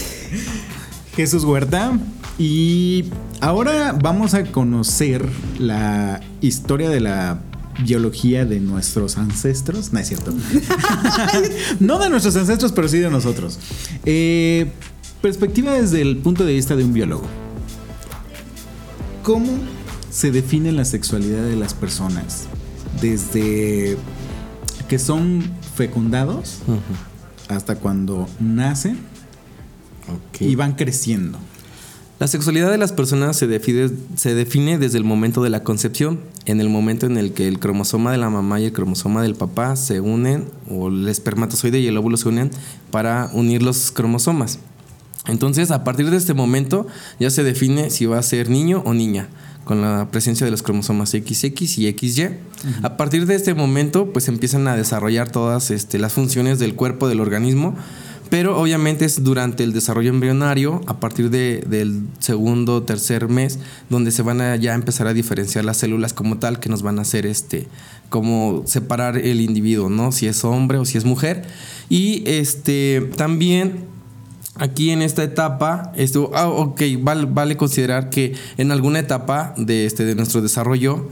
[1.16, 1.92] Jesús Huerta.
[2.38, 3.06] Y
[3.40, 7.40] ahora vamos a conocer la historia de la
[7.78, 9.92] biología de nuestros ancestros.
[9.92, 10.32] No es cierto.
[11.80, 13.58] no de nuestros ancestros, pero sí de nosotros.
[14.04, 14.70] Eh,
[15.22, 17.26] perspectiva desde el punto de vista de un biólogo.
[19.22, 19.52] ¿Cómo
[20.10, 22.46] se define la sexualidad de las personas?
[23.00, 23.96] Desde
[24.88, 25.42] que son
[25.76, 26.60] fecundados
[27.48, 28.98] hasta cuando nacen
[30.40, 31.38] y van creciendo.
[32.18, 36.18] La sexualidad de las personas se define, se define desde el momento de la concepción,
[36.46, 39.36] en el momento en el que el cromosoma de la mamá y el cromosoma del
[39.36, 42.50] papá se unen, o el espermatozoide y el óvulo se unen
[42.90, 44.58] para unir los cromosomas.
[45.28, 46.88] Entonces, a partir de este momento
[47.20, 49.28] ya se define si va a ser niño o niña,
[49.64, 51.44] con la presencia de los cromosomas XX
[51.78, 52.30] y XY.
[52.82, 57.06] A partir de este momento, pues empiezan a desarrollar todas este, las funciones del cuerpo,
[57.06, 57.76] del organismo,
[58.30, 64.10] pero obviamente es durante el desarrollo embrionario, a partir de- del segundo, tercer mes, donde
[64.10, 67.02] se van a ya empezar a diferenciar las células como tal, que nos van a
[67.02, 67.68] hacer este,
[68.08, 70.12] como separar el individuo, ¿no?
[70.12, 71.44] Si es hombre o si es mujer.
[71.88, 73.84] Y este, también
[74.56, 79.86] aquí en esta etapa, esto, ah, ok, vale, vale considerar que en alguna etapa de,
[79.86, 81.08] este, de nuestro desarrollo,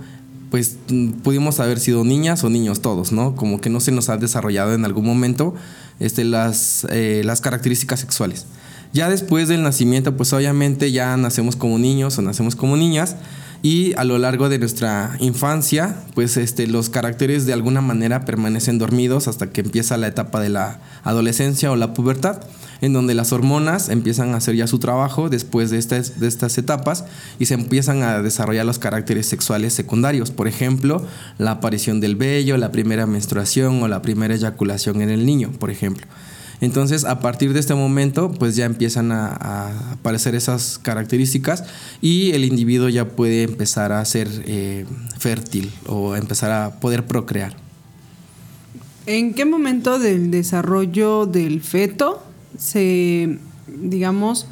[0.50, 3.34] pues mm, pudimos haber sido niñas o niños todos, ¿no?
[3.34, 5.54] Como que no se nos ha desarrollado en algún momento
[6.00, 8.46] este, las, eh, las características sexuales.
[8.92, 13.16] Ya después del nacimiento, pues obviamente ya nacemos como niños o nacemos como niñas
[13.62, 18.78] y a lo largo de nuestra infancia, pues este, los caracteres de alguna manera permanecen
[18.78, 22.40] dormidos hasta que empieza la etapa de la adolescencia o la pubertad,
[22.80, 26.58] en donde las hormonas empiezan a hacer ya su trabajo después de estas, de estas
[26.58, 27.04] etapas
[27.38, 31.04] y se empiezan a desarrollar los caracteres sexuales secundarios, por ejemplo,
[31.38, 35.70] la aparición del vello, la primera menstruación o la primera eyaculación en el niño, por
[35.70, 36.06] ejemplo.
[36.60, 41.64] Entonces, a partir de este momento, pues ya empiezan a, a aparecer esas características
[42.00, 44.86] y el individuo ya puede empezar a ser eh,
[45.18, 47.56] fértil o empezar a poder procrear.
[49.06, 52.22] ¿En qué momento del desarrollo del feto
[52.58, 53.38] se,
[53.68, 54.46] digamos,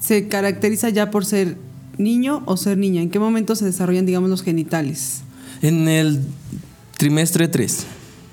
[0.00, 1.58] se caracteriza ya por ser
[1.98, 3.02] niño o ser niña?
[3.02, 5.22] ¿En qué momento se desarrollan, digamos, los genitales?
[5.60, 6.20] En el
[6.96, 7.86] trimestre 3,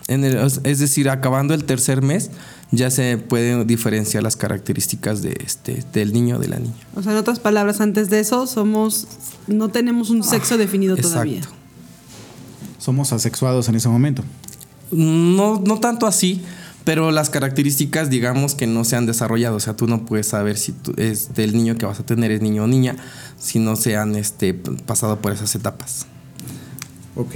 [0.08, 2.30] en el- es decir, acabando el tercer mes,
[2.72, 6.74] ya se pueden diferenciar las características de este, del niño o de la niña.
[6.96, 9.08] O sea, en otras palabras, antes de eso somos,
[9.48, 11.42] no tenemos un sexo definido todavía.
[12.78, 14.24] Somos asexuados en ese momento.
[14.92, 16.42] No, no tanto así,
[16.84, 19.58] pero las características, digamos, que no se han desarrollado.
[19.58, 22.32] O sea, tú no puedes saber si tú, este, el niño que vas a tener
[22.32, 22.96] es niño o niña
[23.38, 26.06] si no se han este, pasado por esas etapas.
[27.16, 27.36] Ok.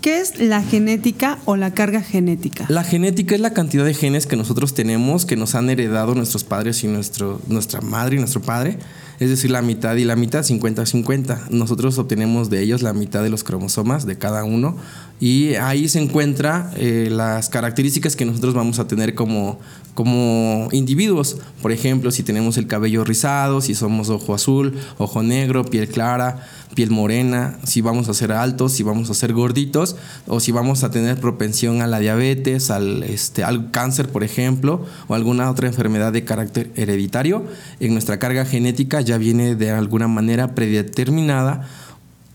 [0.00, 2.66] ¿Qué es la genética o la carga genética?
[2.68, 6.44] La genética es la cantidad de genes que nosotros tenemos, que nos han heredado nuestros
[6.44, 8.78] padres y nuestro, nuestra madre y nuestro padre.
[9.18, 11.48] Es decir, la mitad y la mitad, 50-50.
[11.50, 14.76] Nosotros obtenemos de ellos la mitad de los cromosomas de cada uno.
[15.18, 19.58] Y ahí se encuentra eh, las características que nosotros vamos a tener como,
[19.94, 21.38] como individuos.
[21.60, 26.46] Por ejemplo, si tenemos el cabello rizado, si somos ojo azul, ojo negro, piel clara,
[26.78, 29.96] piel morena, si vamos a ser altos, si vamos a ser gorditos,
[30.28, 34.86] o si vamos a tener propensión a la diabetes, al, este, al cáncer, por ejemplo,
[35.08, 37.44] o alguna otra enfermedad de carácter hereditario.
[37.80, 41.68] En nuestra carga genética ya viene de alguna manera predeterminada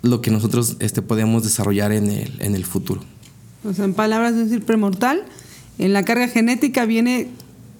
[0.01, 3.01] lo que nosotros este, podemos desarrollar en el, en el futuro.
[3.63, 5.23] O sea, en palabras de decir premortal,
[5.79, 7.29] en la carga genética viene,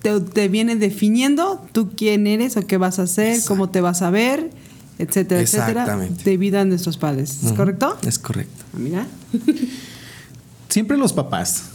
[0.01, 4.01] te, te viene definiendo tú quién eres o qué vas a hacer, cómo te vas
[4.01, 4.49] a ver,
[4.97, 7.43] etcétera, etcétera, debido a nuestros padres.
[7.43, 7.97] ¿Es correcto?
[8.05, 8.63] Es correcto.
[8.73, 9.07] Ah, Mira.
[10.69, 11.65] Siempre los papás,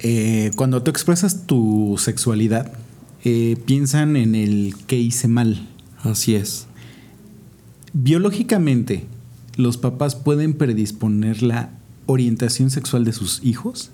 [0.00, 2.72] eh, cuando tú expresas tu sexualidad,
[3.24, 5.68] eh, piensan en el que hice mal.
[6.02, 6.66] Así es.
[7.92, 9.06] Biológicamente,
[9.56, 11.70] ¿los papás pueden predisponer la
[12.06, 13.90] orientación sexual de sus hijos?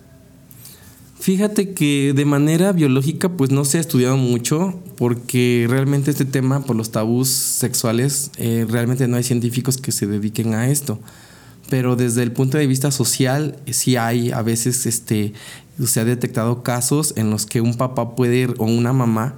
[1.20, 6.64] Fíjate que de manera biológica pues no se ha estudiado mucho porque realmente este tema
[6.64, 11.00] por los tabús sexuales eh, realmente no hay científicos que se dediquen a esto.
[11.68, 15.34] Pero desde el punto de vista social eh, sí hay a veces este
[15.84, 19.34] se ha detectado casos en los que un papá puede o una mamá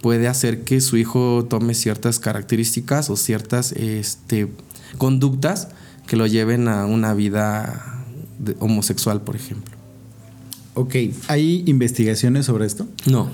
[0.00, 4.48] puede hacer que su hijo tome ciertas características o ciertas este,
[4.98, 5.68] conductas
[6.06, 8.04] que lo lleven a una vida
[8.58, 9.79] homosexual, por ejemplo.
[10.74, 10.94] Ok,
[11.28, 12.86] ¿hay investigaciones sobre esto?
[13.06, 13.28] No.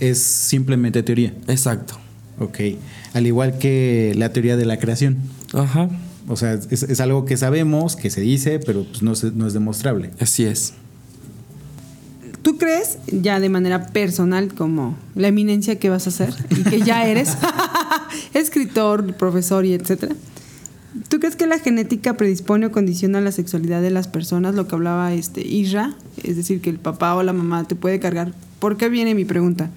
[0.00, 1.34] Es simplemente teoría.
[1.48, 1.94] Exacto.
[2.38, 2.58] Ok,
[3.14, 5.18] al igual que la teoría de la creación.
[5.52, 5.88] Ajá.
[6.28, 9.46] O sea, es, es algo que sabemos, que se dice, pero pues no, se- no
[9.46, 10.10] es demostrable.
[10.20, 10.74] Así es.
[12.42, 16.80] ¿Tú crees, ya de manera personal, como la eminencia que vas a hacer y que
[16.82, 17.36] ya eres
[18.34, 20.14] escritor, profesor y etcétera?
[21.08, 24.54] ¿Tú crees que la genética predispone o condiciona la sexualidad de las personas?
[24.54, 27.98] Lo que hablaba este Isra, es decir, que el papá o la mamá te puede
[27.98, 28.34] cargar.
[28.58, 29.70] ¿Por qué viene mi pregunta?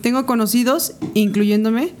[0.00, 1.92] Tengo conocidos, incluyéndome,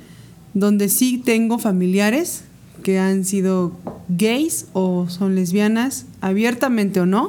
[0.54, 2.42] donde sí tengo familiares
[2.82, 3.72] que han sido
[4.08, 7.28] gays o son lesbianas, abiertamente o no,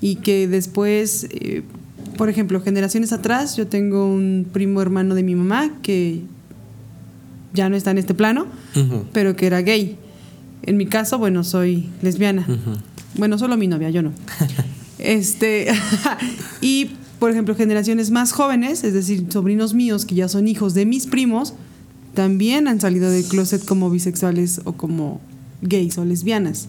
[0.00, 1.62] y que después, eh,
[2.16, 6.22] por ejemplo, generaciones atrás, yo tengo un primo hermano de mi mamá que
[7.52, 8.46] ya no está en este plano,
[9.12, 9.98] pero que era gay.
[10.62, 12.46] En mi caso, bueno, soy lesbiana.
[13.16, 14.12] Bueno, solo mi novia, yo no.
[14.98, 15.68] este,
[16.60, 20.86] y por ejemplo, generaciones más jóvenes, es decir, sobrinos míos que ya son hijos de
[20.86, 21.54] mis primos,
[22.14, 25.20] también han salido del closet como bisexuales o como
[25.60, 26.66] gays o lesbianas.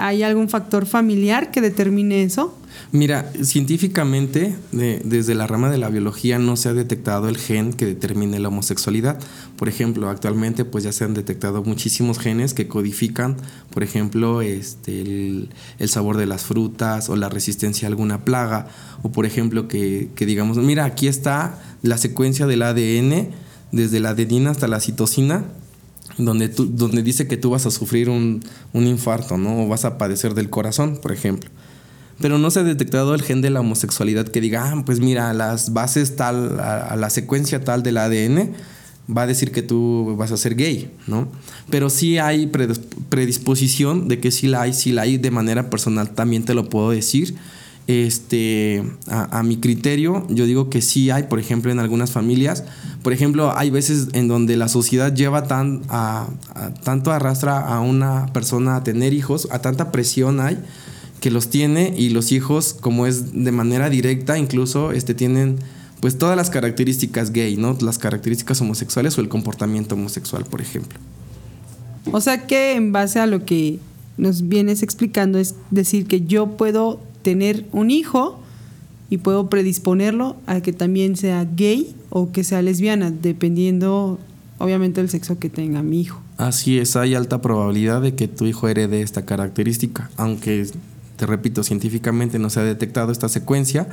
[0.00, 2.56] ¿Hay algún factor familiar que determine eso?
[2.92, 7.72] Mira, científicamente, de- desde la rama de la biología no se ha detectado el gen
[7.72, 9.18] que determine la homosexualidad.
[9.56, 13.36] Por ejemplo, actualmente pues ya se han detectado muchísimos genes que codifican,
[13.74, 18.68] por ejemplo, este, el, el sabor de las frutas o la resistencia a alguna plaga.
[19.02, 23.28] O por ejemplo, que, que digamos, mira, aquí está la secuencia del ADN,
[23.72, 25.44] desde la adenina hasta la citosina,
[26.16, 28.42] donde, tú, donde dice que tú vas a sufrir un,
[28.72, 29.64] un infarto, ¿no?
[29.64, 31.50] O vas a padecer del corazón, por ejemplo.
[32.20, 35.32] Pero no se ha detectado el gen de la homosexualidad que diga, ah, pues mira,
[35.34, 38.54] las bases tal, a, a la secuencia tal del ADN
[39.16, 41.28] va a decir que tú vas a ser gay, ¿no?
[41.70, 45.70] Pero sí hay predis- predisposición de que sí la hay, sí la hay de manera
[45.70, 47.36] personal, también te lo puedo decir.
[47.88, 52.64] Este, a, mi criterio, yo digo que sí hay, por ejemplo, en algunas familias.
[53.02, 56.28] Por ejemplo, hay veces en donde la sociedad lleva tan a-
[56.84, 60.58] tanto arrastra a una persona a tener hijos, a tanta presión hay
[61.20, 65.56] que los tiene y los hijos, como es de manera directa, incluso este, tienen
[66.00, 67.76] pues todas las características gay, ¿no?
[67.80, 70.98] Las características homosexuales o el comportamiento homosexual, por ejemplo.
[72.12, 73.78] O sea que en base a lo que
[74.18, 78.40] nos vienes explicando es decir que yo puedo tener un hijo
[79.10, 84.18] y puedo predisponerlo a que también sea gay o que sea lesbiana, dependiendo
[84.56, 86.22] obviamente del sexo que tenga mi hijo.
[86.38, 90.68] Así es, hay alta probabilidad de que tu hijo herede esta característica, aunque,
[91.18, 93.88] te repito, científicamente no se ha detectado esta secuencia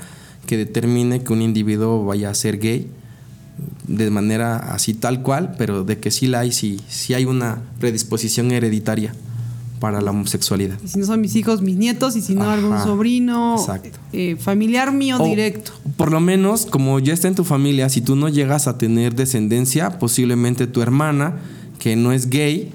[0.48, 2.88] que determine que un individuo vaya a ser gay
[3.86, 7.64] de manera así tal cual, pero de que sí la hay, sí, sí hay una
[7.82, 9.14] predisposición hereditaria
[9.86, 10.80] para la homosexualidad.
[10.84, 14.00] Y si no son mis hijos, mis nietos, y si no algún sobrino, exacto.
[14.14, 15.74] eh, familiar mío O, directo.
[15.96, 19.14] Por lo menos, como ya está en tu familia, si tú no llegas a tener
[19.14, 21.36] descendencia, posiblemente tu hermana,
[21.78, 22.72] que no es gay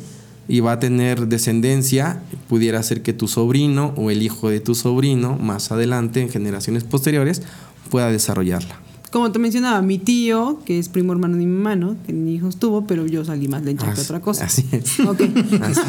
[0.46, 4.76] y va a tener descendencia, pudiera ser que tu sobrino o el hijo de tu
[4.76, 7.42] sobrino, más adelante, en generaciones posteriores,
[7.90, 8.78] pueda desarrollarla.
[9.10, 11.96] Como te mencionaba, mi tío, que es primo hermano de mi mamá, ¿no?
[12.06, 14.44] Que ni hijos tuvo, pero yo salí más lenta que otra cosa.
[14.44, 15.00] Así es.
[15.00, 15.20] Ok.
[15.62, 15.80] Así,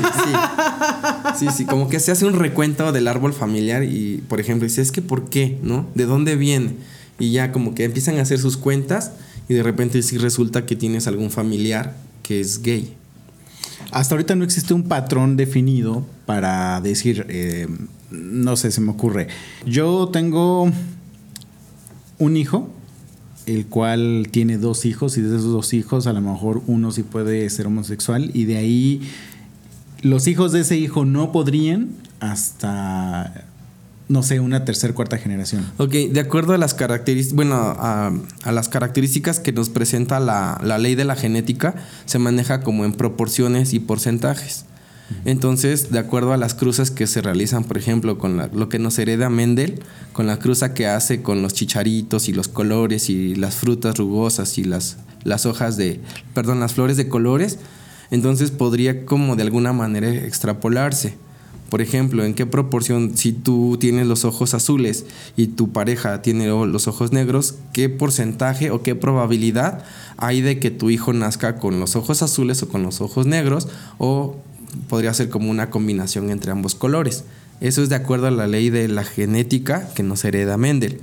[1.35, 1.45] sí.
[1.45, 4.81] sí, sí, como que se hace un recuento del árbol familiar y, por ejemplo, dice,
[4.81, 5.59] es que ¿por qué?
[5.61, 5.85] ¿No?
[5.93, 6.71] ¿De dónde viene?
[7.19, 9.11] Y ya como que empiezan a hacer sus cuentas
[9.47, 12.95] y de repente sí resulta que tienes algún familiar que es gay.
[13.91, 17.67] Hasta ahorita no existe un patrón definido para decir, eh,
[18.09, 19.27] no sé, se me ocurre.
[19.65, 20.71] Yo tengo
[22.17, 22.69] un hijo,
[23.45, 27.03] el cual tiene dos hijos, y de esos dos hijos a lo mejor uno sí
[27.03, 29.01] puede ser homosexual, y de ahí
[30.01, 33.45] los hijos de ese hijo no podrían hasta,
[34.09, 35.65] no sé, una tercera, cuarta generación.
[35.77, 38.11] Ok, de acuerdo a las características, bueno, a,
[38.43, 41.75] a las características que nos presenta la, la ley de la genética,
[42.05, 44.65] se maneja como en proporciones y porcentajes.
[45.25, 48.79] Entonces, de acuerdo a las cruces que se realizan, por ejemplo, con la- lo que
[48.79, 49.81] nos hereda Mendel,
[50.13, 54.57] con la cruza que hace con los chicharitos y los colores y las frutas rugosas
[54.57, 55.99] y las, las hojas de,
[56.33, 57.59] perdón, las flores de colores,
[58.09, 61.15] entonces podría como de alguna manera extrapolarse.
[61.69, 65.05] Por ejemplo, ¿en qué proporción si tú tienes los ojos azules
[65.37, 69.85] y tu pareja tiene los ojos negros, qué porcentaje o qué probabilidad
[70.17, 73.69] hay de que tu hijo nazca con los ojos azules o con los ojos negros
[73.99, 74.35] o
[74.89, 77.23] podría ser como una combinación entre ambos colores?
[77.59, 80.99] Eso es de acuerdo a la ley de la genética que nos hereda Mendel.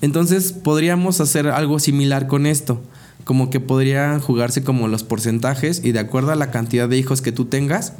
[0.00, 2.80] Entonces podríamos hacer algo similar con esto,
[3.24, 7.20] como que podrían jugarse como los porcentajes y de acuerdo a la cantidad de hijos
[7.20, 7.92] que tú tengas,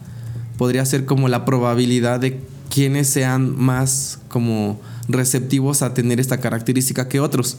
[0.56, 7.08] podría ser como la probabilidad de quienes sean más como receptivos a tener esta característica
[7.08, 7.58] que otros.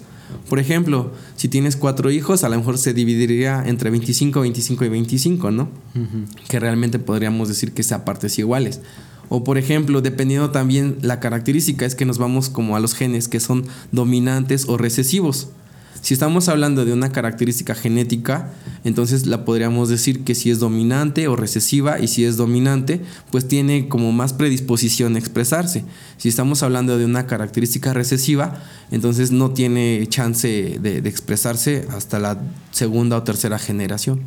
[0.50, 4.90] Por ejemplo, si tienes cuatro hijos, a lo mejor se dividiría entre 25, 25 y
[4.90, 5.70] 25, ¿no?
[6.48, 8.82] Que realmente podríamos decir que sea partes iguales.
[9.30, 13.28] O por ejemplo, dependiendo también la característica, es que nos vamos como a los genes
[13.28, 15.50] que son dominantes o recesivos.
[16.02, 18.52] Si estamos hablando de una característica genética,
[18.84, 23.48] entonces la podríamos decir que si es dominante o recesiva y si es dominante, pues
[23.48, 25.86] tiene como más predisposición a expresarse.
[26.18, 32.20] Si estamos hablando de una característica recesiva, entonces no tiene chance de, de expresarse hasta
[32.20, 34.22] la segunda o tercera generación.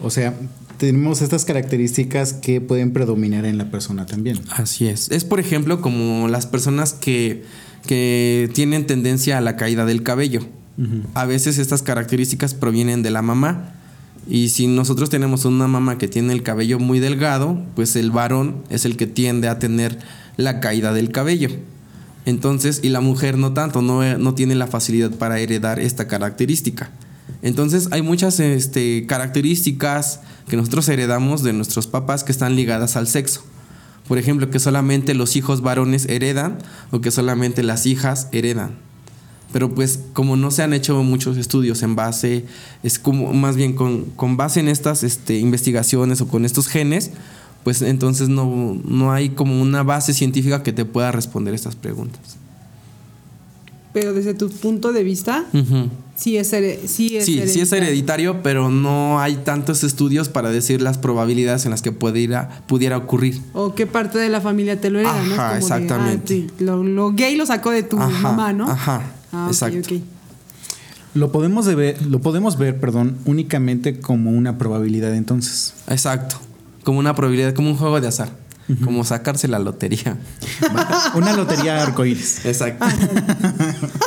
[0.00, 0.34] O sea,
[0.78, 4.40] tenemos estas características que pueden predominar en la persona también.
[4.50, 5.10] Así es.
[5.10, 7.44] Es por ejemplo como las personas que,
[7.86, 10.46] que tienen tendencia a la caída del cabello.
[11.14, 13.72] A veces estas características provienen de la mamá.
[14.28, 18.62] Y si nosotros tenemos una mamá que tiene el cabello muy delgado, pues el varón
[18.68, 19.98] es el que tiende a tener
[20.36, 21.48] la caída del cabello.
[22.26, 26.90] Entonces, y la mujer no tanto, no, no tiene la facilidad para heredar esta característica.
[27.42, 33.06] Entonces, hay muchas este, características que nosotros heredamos de nuestros papás que están ligadas al
[33.06, 33.42] sexo.
[34.06, 36.58] Por ejemplo, que solamente los hijos varones heredan
[36.90, 38.87] o que solamente las hijas heredan.
[39.52, 42.44] Pero pues como no se han hecho muchos estudios en base,
[42.82, 47.12] es como más bien con, con base en estas este, investigaciones o con estos genes,
[47.64, 52.36] pues entonces no, no hay como una base científica que te pueda responder estas preguntas.
[53.92, 55.46] Pero desde tu punto de vista,
[56.14, 56.48] sí es,
[56.86, 61.64] sí es Sí, sí es hereditario, pero no hay tantos estudios para decir las probabilidades
[61.64, 63.40] en las que pudiera, pudiera ocurrir.
[63.54, 65.36] O qué parte de la familia te lo hereda, ¿no?
[65.36, 66.44] Como de, exactamente.
[66.46, 68.70] ah, sí, lo, lo gay lo sacó de tu Ajá, mamá, ¿no?
[68.70, 69.02] ajá,
[69.32, 69.94] Ah, exacto.
[71.14, 75.74] Lo podemos, de ver, lo podemos ver, perdón, únicamente como una probabilidad entonces.
[75.88, 76.36] Exacto.
[76.84, 78.30] Como una probabilidad, como un juego de azar.
[78.84, 80.18] Como sacarse la lotería.
[81.14, 82.44] Una lotería arcoíris.
[82.44, 82.84] Exacto.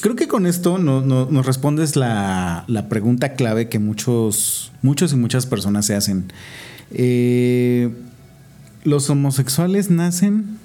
[0.00, 5.12] Creo que con esto no- no- nos respondes la, la pregunta clave que muchos, muchos
[5.12, 6.30] y muchas personas se hacen.
[6.90, 7.90] Eh,
[8.84, 10.58] ¿Los homosexuales nacen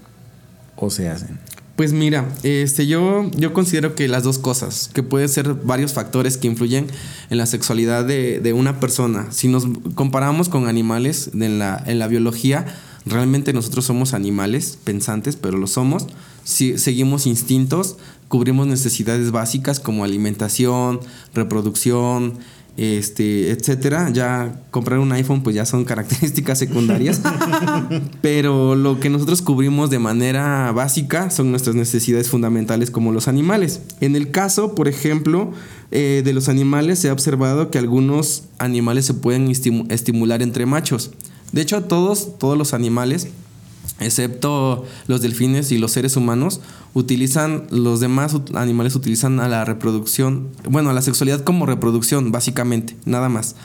[0.75, 1.39] o se hacen?
[1.79, 6.35] Pues mira, este, yo, yo considero que las dos cosas, que pueden ser varios factores
[6.35, 6.87] que influyen
[7.29, 9.27] en la sexualidad de, de una persona.
[9.31, 9.65] Si nos
[9.95, 12.65] comparamos con animales en la, en la biología,
[13.05, 16.07] realmente nosotros somos animales pensantes, pero lo somos.
[16.43, 17.95] Si, seguimos instintos,
[18.27, 20.99] cubrimos necesidades básicas como alimentación,
[21.33, 22.39] reproducción,
[22.79, 24.09] este, etcétera.
[24.11, 27.21] Ya comprar un iPhone, pues ya son características secundarias.
[28.21, 33.81] Pero lo que nosotros cubrimos de manera básica son nuestras necesidades fundamentales como los animales.
[34.01, 35.51] En el caso, por ejemplo,
[35.91, 40.65] eh, de los animales, se ha observado que algunos animales se pueden estimu- estimular entre
[40.65, 41.11] machos.
[41.51, 43.27] De hecho, todos, todos los animales
[43.99, 46.61] excepto los delfines y los seres humanos,
[46.93, 52.95] utilizan, los demás animales utilizan a la reproducción, bueno, a la sexualidad como reproducción, básicamente,
[53.05, 53.55] nada más.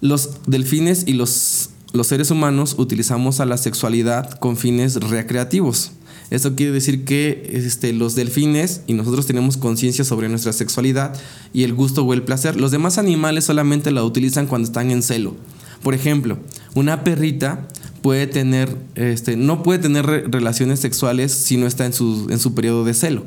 [0.00, 5.92] Los delfines y los, los seres humanos utilizamos a la sexualidad con fines recreativos.
[6.30, 11.14] Esto quiere decir que este, los delfines y nosotros tenemos conciencia sobre nuestra sexualidad
[11.52, 12.58] y el gusto o el placer.
[12.58, 15.34] Los demás animales solamente la utilizan cuando están en celo.
[15.82, 16.38] Por ejemplo,
[16.74, 17.66] una perrita
[18.02, 22.38] puede tener, este, no puede tener re- relaciones sexuales si no está en su, en
[22.38, 23.24] su periodo de celo.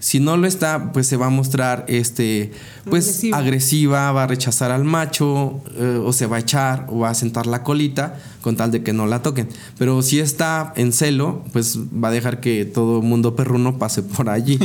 [0.00, 2.52] Si no lo está, pues se va a mostrar este,
[2.90, 3.38] pues, Agresiva.
[3.38, 7.14] agresiva, va a rechazar al macho, eh, o se va a echar, o va a
[7.14, 9.48] sentar la colita, con tal de que no la toquen.
[9.78, 14.28] Pero si está en celo, pues va a dejar que todo mundo perruno pase por
[14.28, 14.58] allí.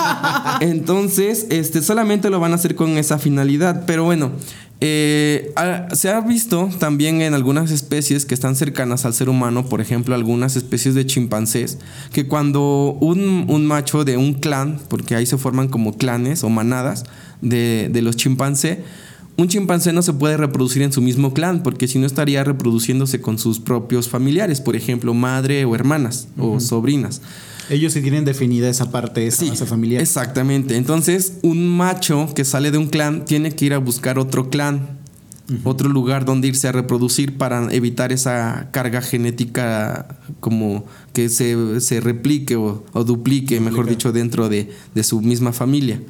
[0.60, 3.84] Entonces, este, solamente lo van a hacer con esa finalidad.
[3.86, 4.30] Pero bueno,
[4.80, 5.52] eh,
[5.92, 10.14] se ha visto también en algunas especies que están cercanas al ser humano, por ejemplo,
[10.14, 11.78] algunas especies de chimpancés,
[12.12, 16.48] que cuando un, un macho de un clan, porque ahí se forman como clanes o
[16.48, 17.04] manadas
[17.42, 18.78] de, de los chimpancés,
[19.36, 23.20] un chimpancé no se puede reproducir en su mismo clan, porque si no estaría reproduciéndose
[23.20, 27.22] con sus propios familiares, por ejemplo, madre o hermanas o sobrinas.
[27.70, 30.02] Ellos sí tienen definida esa parte, esa base familiar.
[30.02, 30.76] Exactamente.
[30.76, 34.99] Entonces, un macho que sale de un clan tiene que ir a buscar otro clan,
[35.64, 42.00] otro lugar donde irse a reproducir para evitar esa carga genética como que se, se
[42.00, 46.00] replique o, o duplique, mejor dicho, dentro de, de su misma familia.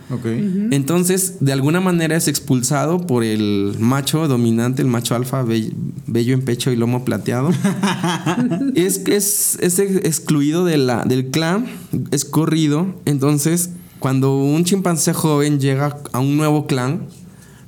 [0.70, 5.72] Entonces, de alguna manera es expulsado por el macho dominante, el macho alfa, be-
[6.06, 7.50] bello en pecho y lomo plateado.
[8.74, 11.66] es, es, es excluido de la, del clan,
[12.10, 12.94] es corrido.
[13.04, 17.06] Entonces, cuando un chimpancé joven llega a un nuevo clan,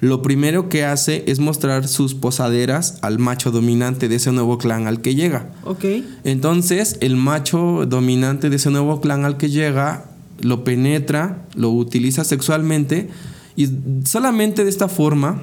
[0.02, 4.88] lo primero que hace es mostrar sus posaderas al macho dominante de ese nuevo clan
[4.88, 5.52] al que llega.
[5.62, 5.84] Ok.
[6.24, 10.06] Entonces, el macho dominante de ese nuevo clan al que llega
[10.40, 13.10] lo penetra, lo utiliza sexualmente
[13.54, 13.68] y
[14.04, 15.40] solamente de esta forma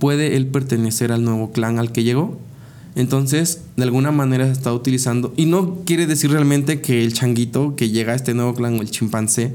[0.00, 2.36] puede él pertenecer al nuevo clan al que llegó.
[2.96, 5.32] Entonces, de alguna manera se está utilizando.
[5.36, 8.82] Y no quiere decir realmente que el changuito que llega a este nuevo clan o
[8.82, 9.54] el chimpancé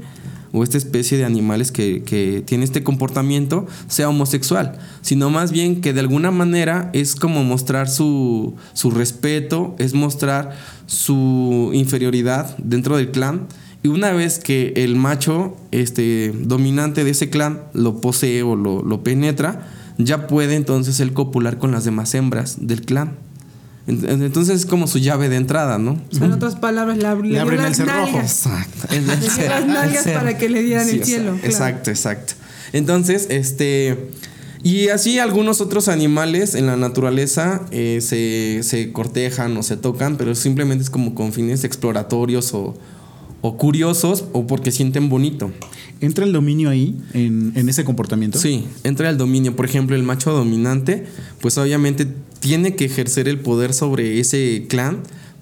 [0.54, 5.80] o esta especie de animales que, que tiene este comportamiento sea homosexual, sino más bien
[5.80, 12.96] que de alguna manera es como mostrar su, su respeto, es mostrar su inferioridad dentro
[12.96, 13.48] del clan.
[13.82, 18.82] Y una vez que el macho este, dominante de ese clan lo posee o lo,
[18.82, 23.23] lo penetra, ya puede entonces él copular con las demás hembras del clan.
[23.86, 26.00] Ent- Entonces es como su llave de entrada, ¿no?
[26.12, 28.06] En otras palabras, le, abren el cerrojo.
[28.12, 28.46] nalgas.
[28.46, 28.88] Exacto.
[28.90, 31.32] Le dio las nalgas para que le dieran el sea, cielo.
[31.32, 31.46] claro.
[31.46, 32.34] Exacto, exacto.
[32.72, 34.08] Entonces, este.
[34.62, 40.16] Y así algunos otros animales en la naturaleza eh, se, se cortejan o se tocan,
[40.16, 42.74] pero simplemente es como con fines exploratorios o,
[43.42, 45.52] o curiosos o porque sienten bonito.
[46.00, 48.38] ¿Entra el dominio ahí, en, en ese comportamiento?
[48.38, 49.54] Sí, entra el dominio.
[49.54, 51.04] Por ejemplo, el macho dominante,
[51.42, 52.08] pues obviamente
[52.44, 54.98] tiene que ejercer el poder sobre ese clan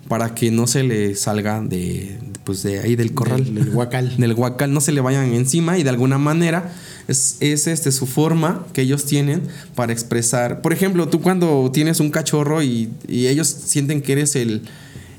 [0.06, 3.44] para que no se le salga de, pues de ahí del corral.
[3.44, 4.16] Del, del guacal.
[4.16, 6.72] Del guacal, no se le vayan encima y de alguna manera
[7.08, 9.42] es, es este, su forma que ellos tienen
[9.74, 10.62] para expresar.
[10.62, 14.62] Por ejemplo, tú cuando tienes un cachorro y, y ellos sienten que eres el,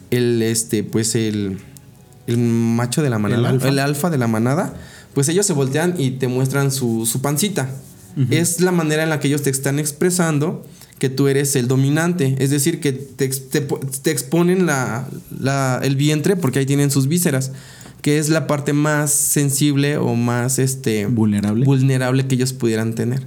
[0.10, 1.58] el este, pues el,
[2.28, 3.68] el macho de la manada, alfa.
[3.68, 4.74] el alfa de la manada,
[5.14, 7.70] pues ellos se voltean y te muestran su, su pancita.
[8.30, 10.64] Es la manera en la que ellos te están expresando
[11.04, 12.38] que tú eres el dominante.
[12.40, 15.06] Es decir, que te, ex- te po- te exponen la,
[15.38, 17.52] la- el vientre porque ahí tienen sus vísceras,
[18.02, 21.66] que es la parte más sensible o más este, Vulnerable.
[21.66, 23.22] vulnerable que ellos pudieran tener.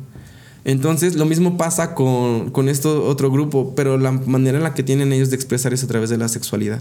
[0.64, 4.82] Entonces, lo mismo pasa con, con esto otro grupo, pero la manera en la que
[4.82, 6.80] tienen ellos de expresar es a través de la sexualidad.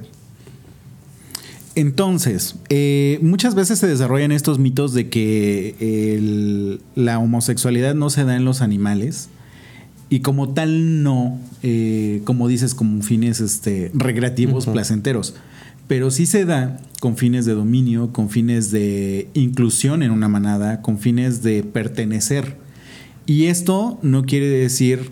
[1.75, 8.23] Entonces, eh, muchas veces se desarrollan estos mitos de que el- la homosexualidad no se
[8.23, 9.27] da en los animales
[10.09, 15.35] y como tal no, eh, como dices, con fines este, recreativos, placenteros,
[15.87, 20.81] pero sí se da con fines de dominio, con fines de inclusión en una manada,
[20.81, 22.57] con fines de pertenecer.
[23.25, 25.09] Y esto no quiere decir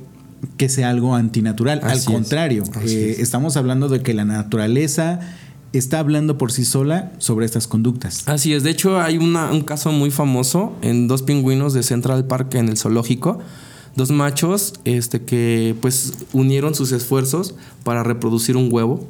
[0.58, 3.20] que sea algo antinatural, Así al contrario, eh, es.
[3.20, 5.20] estamos hablando de que la naturaleza
[5.74, 8.24] está hablando por sí sola sobre estas conductas.
[8.28, 12.26] Así es, de hecho hay una- un caso muy famoso en dos pingüinos de Central
[12.28, 13.39] Park en el zoológico,
[13.96, 19.06] dos machos este, que pues unieron sus esfuerzos para reproducir un huevo,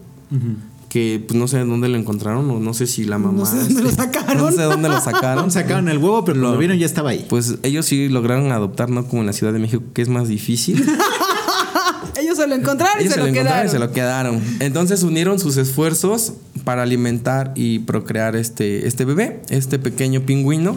[0.90, 3.40] que pues no sé dónde lo encontraron o no sé si la mamá...
[3.40, 4.38] No sé dónde lo este, sacaron.
[4.38, 5.52] No sé dónde lo sacaron.
[5.52, 7.26] Sacaron el huevo, pero Lo- vieron ya estaba ahí.
[7.30, 10.28] Pues ellos sí lograron adoptar, no como en la Ciudad de México, que es más
[10.28, 10.86] difícil.
[12.16, 13.66] Ellos se lo encontraron y se, lo, quedaron.
[13.66, 14.42] y se lo quedaron.
[14.60, 20.76] Entonces unieron sus esfuerzos para alimentar y procrear este, este bebé, este pequeño pingüino.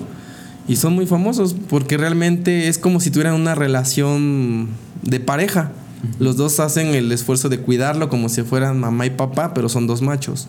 [0.68, 4.68] Y son muy famosos porque realmente es como si tuvieran una relación
[5.02, 5.72] de pareja.
[6.18, 9.86] Los dos hacen el esfuerzo de cuidarlo como si fueran mamá y papá, pero son
[9.86, 10.48] dos machos.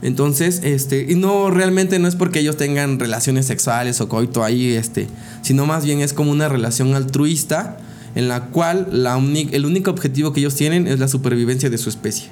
[0.00, 4.74] Entonces, este, y no realmente no es porque ellos tengan relaciones sexuales o coito ahí,
[4.74, 5.08] este,
[5.42, 7.78] sino más bien es como una relación altruista
[8.14, 11.88] en la cual la el único objetivo que ellos tienen es la supervivencia de su
[11.88, 12.28] especie.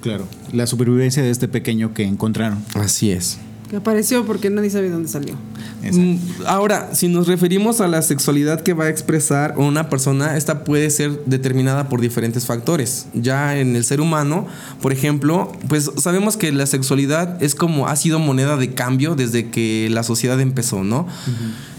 [0.00, 0.26] Claro.
[0.52, 2.62] La supervivencia de este pequeño que encontraron.
[2.74, 3.38] Así es.
[3.74, 5.34] Que apareció porque nadie sabe dónde salió.
[5.82, 6.14] Mm,
[6.46, 10.90] Ahora, si nos referimos a la sexualidad que va a expresar una persona, esta puede
[10.90, 13.06] ser determinada por diferentes factores.
[13.14, 14.46] Ya en el ser humano,
[14.80, 19.50] por ejemplo, pues sabemos que la sexualidad es como ha sido moneda de cambio desde
[19.50, 21.08] que la sociedad empezó, ¿no?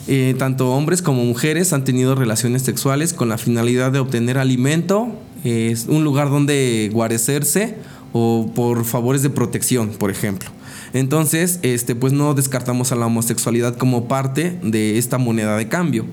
[0.10, 5.16] Eh, tanto hombres como mujeres han tenido relaciones sexuales con la finalidad de obtener alimento,
[5.46, 7.78] es un lugar donde guarecerse
[8.12, 10.50] o por favores de protección, por ejemplo.
[10.96, 16.06] Entonces, este, pues no descartamos a la homosexualidad como parte de esta moneda de cambio.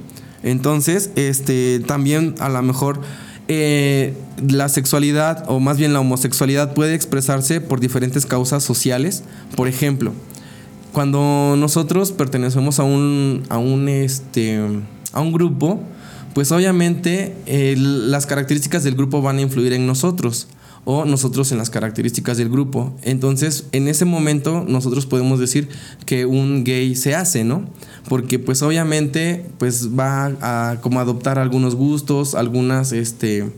[0.43, 3.01] Entonces, este, también a lo mejor
[3.47, 4.13] eh,
[4.45, 9.23] la sexualidad, o más bien la homosexualidad, puede expresarse por diferentes causas sociales.
[9.55, 10.13] Por ejemplo,
[10.93, 14.61] cuando nosotros pertenecemos a un, a un, este,
[15.13, 15.81] a un grupo,
[16.35, 20.49] pues obviamente eh, las características del grupo van a influir en nosotros
[20.85, 22.93] o nosotros en las características del grupo.
[23.03, 25.69] Entonces, en ese momento nosotros podemos decir
[26.07, 27.65] que un gay se hace, ¿no?
[28.09, 33.53] Porque pues obviamente pues va a como adoptar algunos gustos, algunas este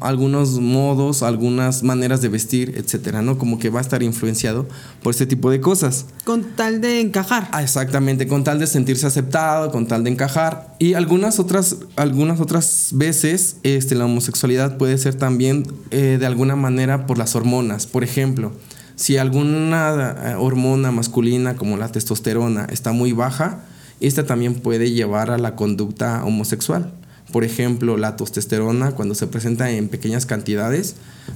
[0.00, 3.38] algunos modos, algunas maneras de vestir, etcétera, ¿no?
[3.38, 4.66] Como que va a estar influenciado
[5.02, 6.06] por este tipo de cosas.
[6.24, 7.48] Con tal de encajar.
[7.52, 10.74] Ah, exactamente, con tal de sentirse aceptado, con tal de encajar.
[10.78, 16.54] Y algunas otras, algunas otras veces este, la homosexualidad puede ser también eh, de alguna
[16.54, 17.86] manera por las hormonas.
[17.86, 18.52] Por ejemplo,
[18.94, 23.64] si alguna eh, hormona masculina como la testosterona está muy baja,
[24.00, 26.92] esta también puede llevar a la conducta homosexual.
[27.32, 30.94] Por ejemplo, la testosterona cuando se presenta en pequeñas cantidades,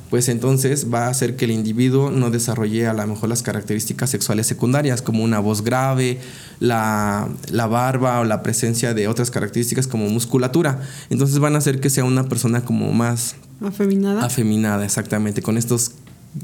[0.08, 4.08] pues entonces va a hacer que el individuo no desarrolle a lo mejor las características
[4.10, 6.20] sexuales secundarias, como una voz grave,
[6.60, 10.80] la, la barba o la presencia de otras características como musculatura.
[11.10, 14.24] Entonces van a hacer que sea una persona como más Afeminada.
[14.24, 15.92] afeminada, exactamente, con estos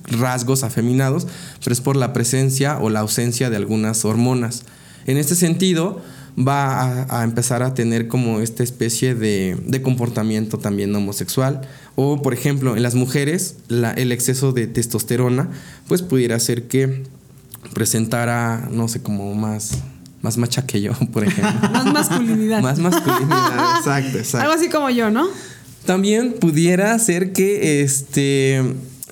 [0.08, 1.26] rasgos afeminados,
[1.62, 4.64] pero es por la presencia o la ausencia de algunas hormonas.
[5.06, 6.02] En este sentido,
[6.38, 11.62] va a, a empezar a tener como esta especie de, de comportamiento también homosexual.
[11.94, 15.48] O, por ejemplo, en las mujeres, la- el exceso de testosterona,
[15.88, 17.04] pues pudiera ser que
[17.72, 19.78] presentara, no sé, como más,
[20.22, 21.70] más macha que yo, por ejemplo.
[21.72, 22.62] Más masculinidad.
[22.62, 24.38] más masculinidad, exacto, exacto.
[24.50, 25.26] Algo así como yo, ¿no?
[25.84, 28.60] También pudiera ser que este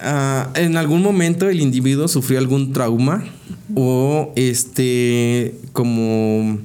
[0.00, 3.24] ah, en algún momento el individuo sufrió algún trauma
[3.76, 6.58] o este como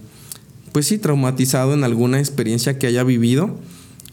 [0.72, 3.58] pues sí traumatizado en alguna experiencia que haya vivido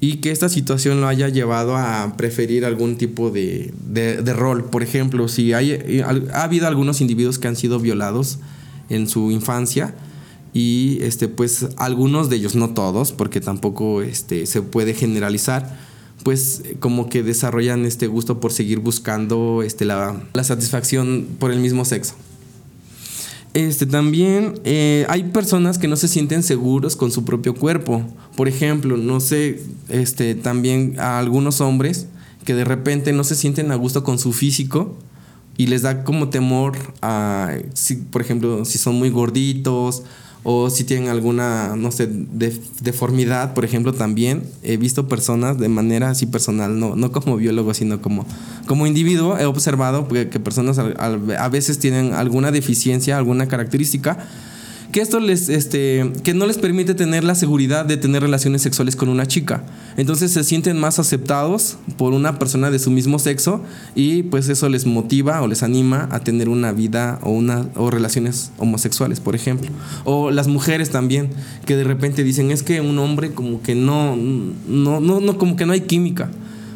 [0.00, 4.64] y que esta situación lo haya llevado a preferir algún tipo de, de- rol.
[4.64, 8.38] Por ejemplo, si hay, eh, ha habido algunos individuos que han sido violados
[8.90, 9.94] en su infancia
[10.52, 15.76] y este pues algunos de ellos no todos porque tampoco este se puede generalizar
[16.22, 21.58] pues como que desarrollan este gusto por seguir buscando este la, la satisfacción por el
[21.60, 22.14] mismo sexo
[23.56, 28.02] Este también eh, hay personas que no se sienten seguros con su propio cuerpo.
[28.36, 32.06] Por ejemplo, no sé, este también a algunos hombres
[32.44, 34.98] que de repente no se sienten a gusto con su físico
[35.56, 40.02] y les da como temor a, si, por ejemplo, si son muy gorditos
[40.48, 45.68] o si tienen alguna, no sé, de- deformidad, por ejemplo, también he visto personas de
[45.68, 48.24] manera así personal, no, no como biólogo, sino como,
[48.68, 54.18] como individuo, he observado que, personas al- a veces tienen alguna deficiencia, alguna característica,
[54.96, 58.96] que esto les, este, que no les permite tener la seguridad de tener relaciones sexuales
[58.96, 59.62] con una chica.
[59.98, 63.60] Entonces se sienten más aceptados por una persona de su mismo sexo
[63.94, 67.90] y pues eso les motiva o les anima a tener una vida o, una, o
[67.90, 69.68] relaciones homosexuales, por ejemplo.
[70.04, 71.28] O las mujeres también,
[71.66, 75.56] que de repente dicen, es que un hombre como que no, no, no, no como
[75.56, 76.30] que no hay química.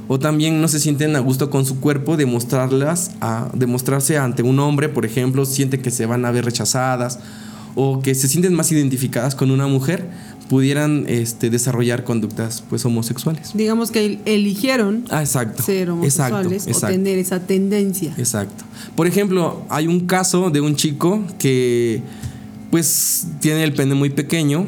[0.09, 4.19] O también no se sienten a gusto con su cuerpo de mostrarlas a, de mostrarse
[4.19, 7.19] ante un hombre, por ejemplo, sienten que se van a ver rechazadas
[7.75, 10.09] o que se sienten más identificadas con una mujer,
[10.49, 13.53] pudieran este, desarrollar conductas pues homosexuales.
[13.55, 15.63] Digamos que eligieron Ah, exacto.
[15.63, 16.97] ser homosexuales Exacto, o exacto.
[16.97, 18.13] tener esa tendencia.
[18.19, 18.65] Exacto.
[18.97, 22.03] Por ejemplo, hay un caso de un chico que
[22.71, 24.67] pues tiene el pene muy pequeño.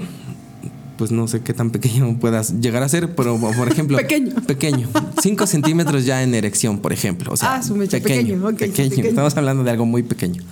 [0.98, 3.96] Pues no sé qué tan pequeño puedas llegar a ser, pero por ejemplo...
[4.06, 4.34] Pequeño.
[4.46, 4.88] Pequeño.
[5.20, 7.32] 5 centímetros ya en erección, por ejemplo.
[7.32, 8.40] O sea, Ah, su mecha, pequeño.
[8.56, 9.04] pequeño.
[9.04, 10.42] Estamos hablando de algo muy pequeño.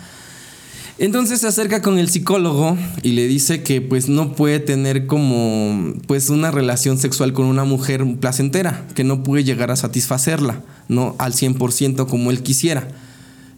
[1.00, 5.94] Entonces se acerca con el psicólogo y le dice que pues no puede tener como
[6.06, 11.16] pues una relación sexual con una mujer placentera, que no puede llegar a satisfacerla, no
[11.18, 12.86] al 100% como él quisiera.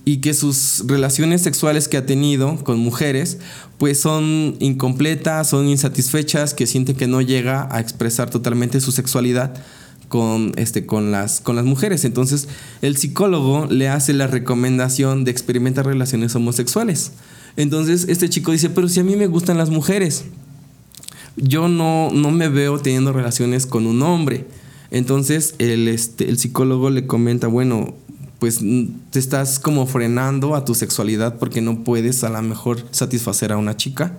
[0.04, 3.38] Y que sus relaciones sexuales que ha tenido con mujeres
[3.76, 9.52] pues son incompletas, son insatisfechas, que siente que no llega a expresar totalmente su sexualidad
[10.06, 12.04] con, este, con, las, con las mujeres.
[12.04, 12.46] Entonces
[12.82, 17.10] el psicólogo le hace la recomendación de experimentar relaciones homosexuales.
[17.56, 20.24] Entonces este chico dice, pero si a mí me gustan las mujeres,
[21.36, 24.46] yo no, no me veo teniendo relaciones con un hombre.
[24.90, 27.94] Entonces el, este, el psicólogo le comenta, bueno,
[28.38, 28.60] pues
[29.10, 33.56] te estás como frenando a tu sexualidad porque no puedes a lo mejor satisfacer a
[33.56, 34.16] una chica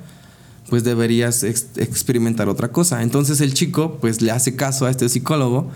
[0.70, 3.04] pues deberías ex- experimentar otra cosa.
[3.04, 5.70] Entonces el chico pues le hace caso a este psicólogo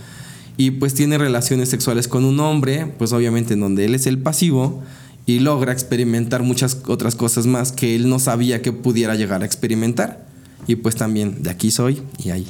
[0.55, 4.17] y pues tiene relaciones sexuales con un hombre, pues obviamente en donde él es el
[4.17, 4.81] pasivo
[5.27, 9.45] y logra experimentar muchas otras cosas más que él no sabía que pudiera llegar a
[9.45, 10.25] experimentar.
[10.67, 12.47] Y pues también de aquí soy y ahí.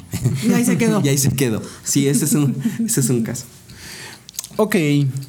[0.47, 1.01] Y ahí se quedó.
[1.03, 1.61] y ahí se quedó.
[1.83, 2.55] Sí, ese es un,
[2.85, 3.45] ese es un caso.
[4.57, 4.75] Ok,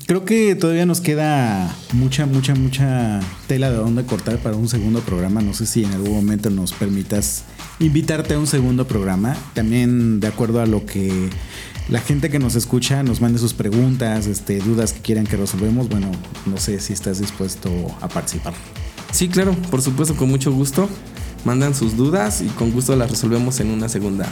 [0.06, 5.00] creo que todavía nos queda mucha, mucha, mucha tela de dónde cortar para un segundo
[5.00, 5.40] programa.
[5.40, 7.44] No sé si en algún momento nos permitas
[7.78, 9.36] invitarte a un segundo programa.
[9.54, 11.30] También de acuerdo a lo que
[11.88, 15.88] la gente que nos escucha nos mande sus preguntas, este, dudas que quieran que resolvemos.
[15.88, 16.10] Bueno,
[16.46, 17.70] no sé si estás dispuesto
[18.00, 18.54] a participar.
[19.10, 20.88] Sí, claro, por supuesto, con mucho gusto.
[21.44, 24.26] Mandan sus dudas y con gusto las resolvemos en una segunda.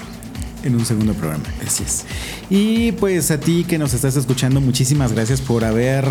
[0.64, 1.44] En un segundo programa.
[1.66, 2.04] Así es.
[2.50, 6.04] Y pues a ti que nos estás escuchando, muchísimas gracias por haber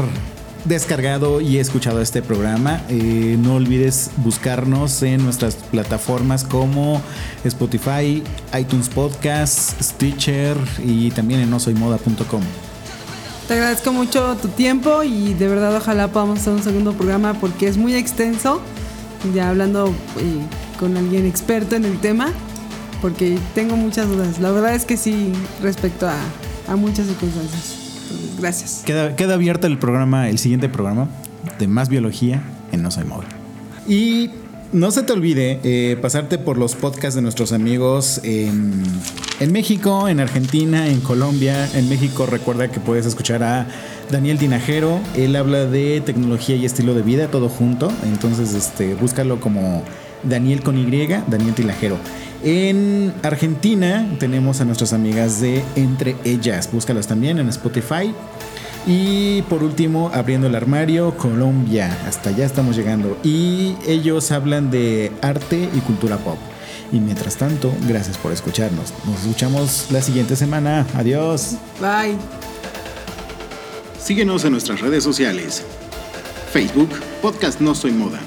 [0.66, 2.82] descargado y escuchado este programa.
[2.89, 7.01] Eh, no olvides buscarnos en nuestras plataformas como
[7.43, 8.24] Spotify,
[8.59, 12.41] iTunes Podcast, Stitcher y también en nosoymoda.com.
[13.47, 17.68] Te agradezco mucho tu tiempo y de verdad ojalá podamos hacer un segundo programa porque
[17.68, 18.59] es muy extenso,
[19.36, 20.41] ya hablando eh,
[20.80, 22.34] con alguien experto en el tema,
[23.03, 24.39] porque tengo muchas dudas.
[24.39, 26.18] La verdad es que sí, respecto a,
[26.68, 27.85] a muchas circunstancias.
[28.40, 28.84] Gracias.
[28.86, 31.08] Queda, queda abierto el programa, el siguiente programa
[31.60, 33.26] de más biología en No Soy Moda.
[33.88, 34.32] Y
[34.74, 38.84] no se te olvide eh, pasarte por los podcasts de nuestros amigos en,
[39.40, 41.70] en México, en Argentina, en Colombia.
[41.76, 43.68] En México recuerda que puedes escuchar a
[44.12, 45.00] Daniel Tinajero.
[45.16, 47.92] Él habla de tecnología y estilo de vida, todo junto.
[48.04, 49.84] Entonces, este, búscalo como
[50.24, 51.98] Daniel con Y, Daniel Tinajero.
[52.46, 56.70] En Argentina tenemos a nuestras amigas de Entre Ellas.
[56.72, 58.14] Búscalas también en Spotify.
[58.86, 61.98] Y por último, abriendo el armario, Colombia.
[62.08, 63.18] Hasta allá estamos llegando.
[63.24, 66.38] Y ellos hablan de arte y cultura pop.
[66.91, 68.93] Y mientras tanto, gracias por escucharnos.
[69.08, 70.86] Nos escuchamos la siguiente semana.
[70.93, 71.56] Adiós.
[71.82, 72.16] Bye.
[74.00, 75.64] Síguenos en nuestras redes sociales.
[76.54, 76.91] Facebook,
[77.24, 78.20] Podcast No Soy Moda.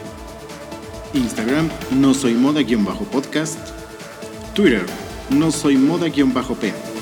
[1.14, 3.77] Instagram, No Soy Moda-podcast.
[4.58, 4.84] Twitter,
[5.30, 6.97] No Soy Moda-p.